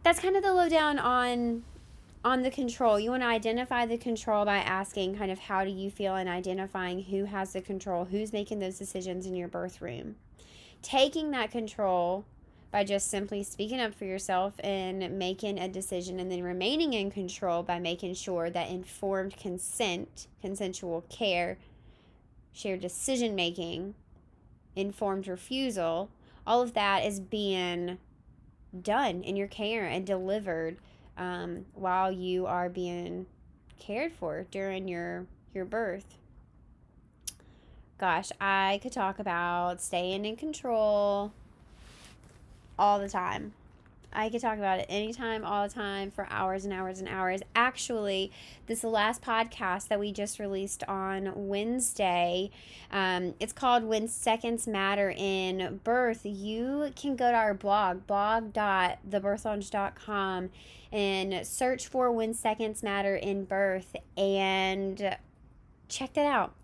that's 0.02 0.18
kind 0.18 0.34
of 0.34 0.42
the 0.42 0.54
lowdown 0.54 0.98
on 0.98 1.62
on 2.24 2.42
the 2.42 2.50
control. 2.50 2.98
You 2.98 3.10
want 3.10 3.22
to 3.22 3.28
identify 3.28 3.86
the 3.86 3.98
control 3.98 4.44
by 4.44 4.56
asking 4.56 5.16
kind 5.16 5.30
of 5.30 5.38
how 5.38 5.64
do 5.64 5.70
you 5.70 5.90
feel 5.90 6.16
and 6.16 6.28
identifying 6.28 7.02
who 7.02 7.26
has 7.26 7.52
the 7.52 7.60
control 7.60 8.06
who's 8.06 8.32
making 8.32 8.58
those 8.60 8.78
decisions 8.78 9.26
in 9.26 9.36
your 9.36 9.48
birth 9.48 9.82
room 9.82 10.16
taking 10.84 11.30
that 11.30 11.50
control 11.50 12.24
by 12.70 12.84
just 12.84 13.08
simply 13.08 13.42
speaking 13.42 13.80
up 13.80 13.94
for 13.94 14.04
yourself 14.04 14.54
and 14.62 15.18
making 15.18 15.58
a 15.58 15.68
decision 15.68 16.20
and 16.20 16.30
then 16.30 16.42
remaining 16.42 16.92
in 16.92 17.10
control 17.10 17.62
by 17.62 17.78
making 17.78 18.12
sure 18.12 18.50
that 18.50 18.68
informed 18.68 19.36
consent, 19.36 20.26
consensual 20.40 21.02
care, 21.08 21.56
shared 22.52 22.80
decision 22.80 23.34
making, 23.34 23.94
informed 24.76 25.26
refusal, 25.26 26.10
all 26.46 26.60
of 26.60 26.74
that 26.74 27.04
is 27.04 27.18
being 27.18 27.96
done 28.82 29.22
in 29.22 29.36
your 29.36 29.48
care 29.48 29.86
and 29.86 30.04
delivered 30.04 30.76
um, 31.16 31.66
while 31.74 32.10
you 32.10 32.46
are 32.46 32.68
being 32.68 33.26
cared 33.78 34.12
for 34.12 34.46
during 34.50 34.88
your 34.88 35.26
your 35.52 35.64
birth. 35.64 36.18
Gosh, 37.98 38.32
I 38.40 38.80
could 38.82 38.92
talk 38.92 39.18
about 39.18 39.80
staying 39.80 40.24
in 40.24 40.36
control, 40.36 41.32
all 42.78 42.98
the 42.98 43.08
time. 43.08 43.52
I 44.14 44.28
could 44.28 44.40
talk 44.40 44.58
about 44.58 44.78
it 44.78 44.86
anytime, 44.88 45.44
all 45.44 45.66
the 45.66 45.74
time, 45.74 46.10
for 46.10 46.28
hours 46.30 46.64
and 46.64 46.72
hours 46.72 47.00
and 47.00 47.08
hours. 47.08 47.40
Actually, 47.56 48.30
this 48.66 48.78
is 48.78 48.82
the 48.82 48.88
last 48.88 49.22
podcast 49.22 49.88
that 49.88 49.98
we 49.98 50.12
just 50.12 50.38
released 50.38 50.84
on 50.84 51.32
Wednesday. 51.34 52.50
Um, 52.92 53.34
it's 53.40 53.52
called 53.52 53.82
When 53.84 54.06
Seconds 54.06 54.68
Matter 54.68 55.12
in 55.16 55.80
Birth. 55.82 56.20
You 56.24 56.92
can 56.94 57.16
go 57.16 57.30
to 57.30 57.36
our 57.36 57.54
blog, 57.54 58.06
blog.thebirthlounge.com, 58.06 60.50
and 60.92 61.46
search 61.46 61.88
for 61.88 62.12
When 62.12 62.34
Seconds 62.34 62.82
Matter 62.82 63.16
in 63.16 63.44
Birth 63.44 63.96
and 64.16 65.16
check 65.88 66.12
that 66.14 66.26
out. 66.26 66.54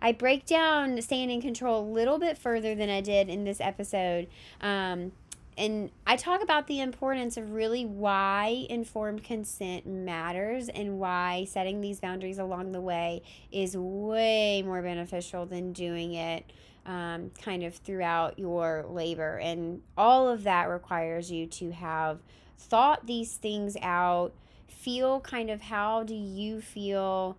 I 0.00 0.12
break 0.12 0.46
down 0.46 1.00
staying 1.02 1.30
in 1.30 1.40
control 1.40 1.82
a 1.82 1.88
little 1.88 2.18
bit 2.18 2.38
further 2.38 2.74
than 2.74 2.88
I 2.88 3.00
did 3.00 3.28
in 3.28 3.44
this 3.44 3.60
episode. 3.60 4.28
Um, 4.60 5.12
and 5.58 5.90
I 6.06 6.16
talk 6.16 6.42
about 6.42 6.68
the 6.68 6.80
importance 6.80 7.36
of 7.36 7.52
really 7.52 7.84
why 7.84 8.66
informed 8.70 9.24
consent 9.24 9.86
matters 9.86 10.68
and 10.68 11.00
why 11.00 11.46
setting 11.50 11.80
these 11.80 11.98
boundaries 11.98 12.38
along 12.38 12.70
the 12.70 12.80
way 12.80 13.22
is 13.50 13.76
way 13.76 14.62
more 14.62 14.80
beneficial 14.80 15.46
than 15.46 15.72
doing 15.72 16.14
it 16.14 16.50
um, 16.86 17.32
kind 17.42 17.64
of 17.64 17.74
throughout 17.74 18.38
your 18.38 18.86
labor. 18.88 19.38
And 19.38 19.82
all 19.96 20.28
of 20.28 20.44
that 20.44 20.68
requires 20.68 21.30
you 21.30 21.46
to 21.46 21.72
have 21.72 22.20
thought 22.56 23.06
these 23.06 23.34
things 23.34 23.76
out, 23.82 24.32
feel 24.68 25.20
kind 25.20 25.50
of 25.50 25.60
how 25.60 26.04
do 26.04 26.14
you 26.14 26.60
feel 26.60 27.36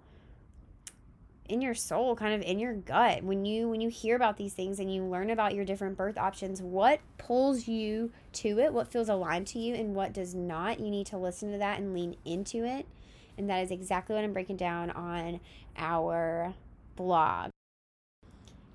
in 1.49 1.62
your 1.62 1.73
soul 1.73 2.15
kind 2.15 2.33
of 2.33 2.41
in 2.41 2.59
your 2.59 2.73
gut. 2.73 3.23
When 3.23 3.45
you 3.45 3.67
when 3.67 3.81
you 3.81 3.89
hear 3.89 4.15
about 4.15 4.38
these 4.38 4.53
things 4.53 4.79
and 4.79 4.93
you 4.93 5.03
learn 5.03 5.29
about 5.29 5.55
your 5.55 5.65
different 5.65 5.97
birth 5.97 6.17
options 6.17 6.62
what 6.62 6.99
pulls 7.17 7.67
you 7.67 8.12
to 8.33 8.59
it? 8.59 8.73
What 8.73 8.91
feels 8.91 9.09
aligned 9.09 9.47
to 9.47 9.59
you 9.59 9.75
and 9.75 9.95
what 9.95 10.13
does 10.13 10.35
not? 10.35 10.79
You 10.79 10.89
need 10.89 11.07
to 11.07 11.17
listen 11.17 11.51
to 11.51 11.57
that 11.57 11.79
and 11.79 11.93
lean 11.93 12.15
into 12.23 12.63
it. 12.63 12.85
And 13.38 13.49
that 13.49 13.63
is 13.63 13.71
exactly 13.71 14.15
what 14.15 14.23
i'm 14.23 14.33
breaking 14.33 14.57
down 14.57 14.91
on 14.91 15.39
our 15.77 16.53
blog. 16.95 17.51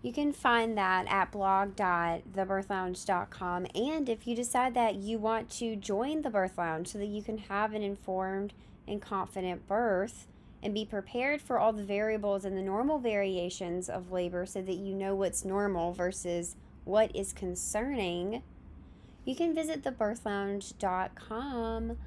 You 0.04 0.12
can 0.12 0.32
find 0.32 0.76
that 0.76 1.06
at 1.08 1.32
blog.thebirthlounge.com. 1.32 3.66
And 3.74 4.08
if 4.08 4.26
you 4.26 4.37
decide 4.37 4.74
that 4.74 4.96
you 4.96 5.18
want 5.18 5.48
to 5.52 5.76
join 5.76 6.20
the 6.20 6.28
Birth 6.28 6.58
Lounge 6.58 6.88
so 6.88 6.98
that 6.98 7.06
you 7.06 7.22
can 7.22 7.38
have 7.38 7.72
an 7.72 7.82
informed 7.82 8.52
and 8.87 9.00
confident 9.00 9.66
birth, 9.66 10.26
and 10.64 10.74
be 10.74 10.85
prepared 10.85 11.40
for 11.42 11.59
all 11.59 11.72
the 11.72 11.85
variables 11.85 12.44
and 12.44 12.57
the 12.57 12.62
normal 12.62 12.98
variations 12.98 13.88
of 13.88 14.11
labor 14.11 14.44
so 14.46 14.61
that 14.62 14.74
you 14.74 14.92
know 14.94 15.14
what's 15.14 15.44
normal 15.44 15.92
versus 15.92 16.57
what 16.85 17.14
is 17.14 17.33
concerning, 17.33 18.42
you 19.24 19.37
can 19.37 19.55
visit 19.55 19.85
thebirthlounge.com. 19.85 21.98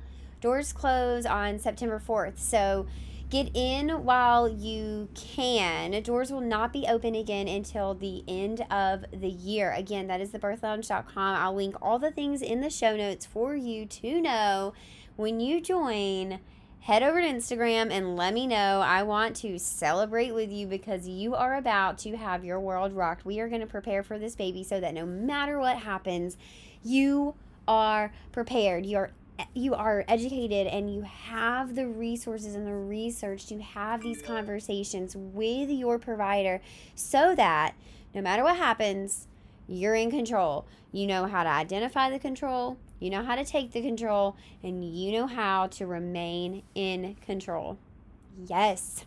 Doors 0.42 0.74
close 0.74 1.26
on 1.26 1.60
September 1.60 2.02
4th, 2.06 2.40
so 2.40 2.88
get 3.30 3.56
in 3.56 4.04
while 4.04 4.50
you 4.50 5.08
can. 5.14 6.04
Doors 6.04 6.32
will 6.32 6.42
not 6.42 6.74
be 6.74 6.86
open 6.88 7.14
again 7.16 7.48
until 7.48 7.94
the 7.94 8.24
end 8.28 8.66
of 8.72 9.06
the 9.12 9.30
year. 9.30 9.72
Again, 9.72 10.08
that 10.08 10.20
is 10.22 10.32
thebirthlounge.com. 10.32 11.38
I'll 11.38 11.56
link 11.56 11.76
all 11.82 12.00
the 12.00 12.12
things 12.12 12.42
in 12.42 12.60
the 12.62 12.70
show 12.70 12.98
notes 12.98 13.26
for 13.26 13.56
you 13.56 13.86
to 13.86 14.22
know 14.22 14.74
when 15.16 15.40
you 15.40 15.62
join 15.62 16.40
head 16.82 17.04
over 17.04 17.22
to 17.22 17.28
Instagram 17.28 17.92
and 17.92 18.16
let 18.16 18.34
me 18.34 18.48
know. 18.48 18.82
I 18.82 19.04
want 19.04 19.36
to 19.38 19.60
celebrate 19.60 20.34
with 20.34 20.52
you 20.52 20.68
because 20.68 21.08
you 21.08 21.36
are 21.36 21.56
about 21.56 21.98
to 22.00 22.16
have 22.16 22.46
your 22.46 22.60
world 22.60 22.94
rocked. 22.94 23.26
We 23.26 23.40
are 23.40 23.50
going 23.50 23.62
to 23.62 23.68
prepare 23.68 24.04
for 24.04 24.18
this 24.18 24.36
baby 24.36 24.64
so 24.64 24.80
that 24.80 24.94
no 24.94 25.06
matter 25.06 25.60
what 25.60 25.78
happens, 25.78 26.38
you 26.84 27.36
are 27.68 28.14
prepared. 28.32 28.86
You're 28.86 29.12
you 29.54 29.76
are 29.76 30.04
educated 30.08 30.66
and 30.66 30.92
you 30.92 31.04
have 31.04 31.76
the 31.76 31.88
resources 31.88 32.56
and 32.56 32.66
the 32.66 32.74
research 32.74 33.46
to 33.48 33.62
have 33.62 34.02
these 34.02 34.22
conversations 34.22 35.16
with 35.16 35.70
your 35.70 36.00
provider 36.00 36.60
so 36.96 37.36
that 37.36 37.76
no 38.16 38.22
matter 38.22 38.44
what 38.44 38.58
happens, 38.58 39.28
you're 39.68 39.94
in 39.94 40.10
control. 40.10 40.66
You 40.92 41.06
know 41.06 41.26
how 41.26 41.44
to 41.44 41.50
identify 41.50 42.10
the 42.10 42.18
control, 42.18 42.78
you 43.00 43.10
know 43.10 43.24
how 43.24 43.36
to 43.36 43.46
take 43.46 43.72
the 43.72 43.82
control, 43.82 44.36
and 44.64 44.84
you 44.84 45.12
know 45.12 45.28
how 45.28 45.68
to 45.68 45.86
remain 45.86 46.64
in 46.76 47.16
control. 47.26 47.78
Yes. 48.46 49.06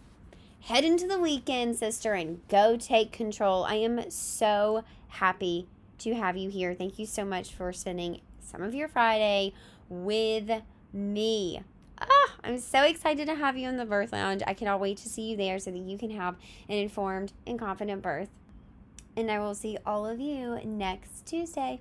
Head 0.63 0.85
into 0.85 1.07
the 1.07 1.19
weekend, 1.19 1.77
sister, 1.77 2.13
and 2.13 2.47
go 2.49 2.77
take 2.77 3.13
control. 3.13 3.65
I 3.65 3.77
am 3.77 4.11
so 4.11 4.85
happy 5.09 5.67
to 5.99 6.15
have 6.15 6.37
you 6.37 6.51
here. 6.51 6.75
Thank 6.75 6.99
you 6.99 7.07
so 7.07 7.25
much 7.25 7.53
for 7.53 7.73
spending 7.73 8.21
some 8.41 8.63
of 8.63 8.75
your 8.75 8.89
Friday 8.89 9.55
with 9.89 10.51
me. 10.93 11.63
Ah, 12.01 12.35
I'm 12.45 12.59
so 12.59 12.83
excited 12.83 13.27
to 13.27 13.35
have 13.35 13.57
you 13.57 13.69
in 13.69 13.77
the 13.77 13.85
birth 13.85 14.13
lounge. 14.13 14.43
I 14.47 14.55
cannot 14.55 14.81
wait 14.81 14.99
to 14.99 15.09
see 15.09 15.31
you 15.31 15.37
there 15.37 15.59
so 15.59 15.71
that 15.71 15.79
you 15.79 15.99
can 15.99 16.11
have 16.11 16.37
an 16.69 16.77
informed 16.77 17.33
and 17.47 17.59
confident 17.59 18.03
birth. 18.03 18.31
And 19.17 19.31
I 19.31 19.39
will 19.39 19.55
see 19.55 19.77
all 19.85 20.07
of 20.07 20.21
you 20.21 20.59
next 20.65 21.27
Tuesday. 21.27 21.81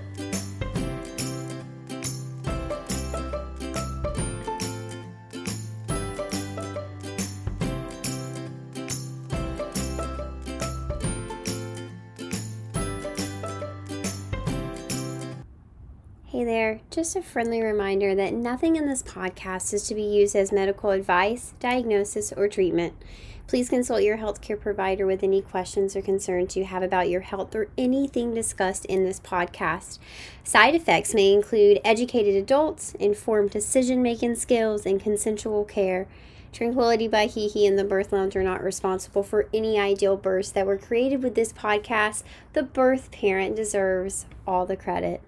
Just 16.91 17.15
a 17.15 17.21
friendly 17.21 17.61
reminder 17.61 18.13
that 18.13 18.33
nothing 18.33 18.75
in 18.75 18.85
this 18.85 19.01
podcast 19.01 19.73
is 19.73 19.87
to 19.87 19.95
be 19.95 20.03
used 20.03 20.35
as 20.35 20.51
medical 20.51 20.89
advice, 20.89 21.53
diagnosis, 21.61 22.33
or 22.33 22.49
treatment. 22.49 22.93
Please 23.47 23.69
consult 23.69 24.03
your 24.03 24.17
healthcare 24.17 24.59
provider 24.59 25.05
with 25.05 25.23
any 25.23 25.41
questions 25.41 25.95
or 25.95 26.01
concerns 26.01 26.57
you 26.57 26.65
have 26.65 26.83
about 26.83 27.09
your 27.09 27.21
health 27.21 27.55
or 27.55 27.69
anything 27.77 28.33
discussed 28.33 28.83
in 28.85 29.05
this 29.05 29.21
podcast. 29.21 29.99
Side 30.43 30.75
effects 30.75 31.13
may 31.13 31.31
include 31.31 31.79
educated 31.85 32.35
adults, 32.35 32.93
informed 32.95 33.51
decision 33.51 34.01
making 34.01 34.35
skills, 34.35 34.85
and 34.85 35.01
consensual 35.01 35.63
care. 35.63 36.09
Tranquility 36.51 37.07
by 37.07 37.27
Hee 37.27 37.65
and 37.65 37.79
the 37.79 37.85
Birth 37.85 38.11
Lounge 38.11 38.35
are 38.35 38.43
not 38.43 38.61
responsible 38.61 39.23
for 39.23 39.47
any 39.53 39.79
ideal 39.79 40.17
births 40.17 40.51
that 40.51 40.65
were 40.65 40.77
created 40.77 41.23
with 41.23 41.35
this 41.35 41.53
podcast. 41.53 42.23
The 42.51 42.63
birth 42.63 43.11
parent 43.11 43.55
deserves 43.55 44.25
all 44.45 44.65
the 44.65 44.75
credit. 44.75 45.21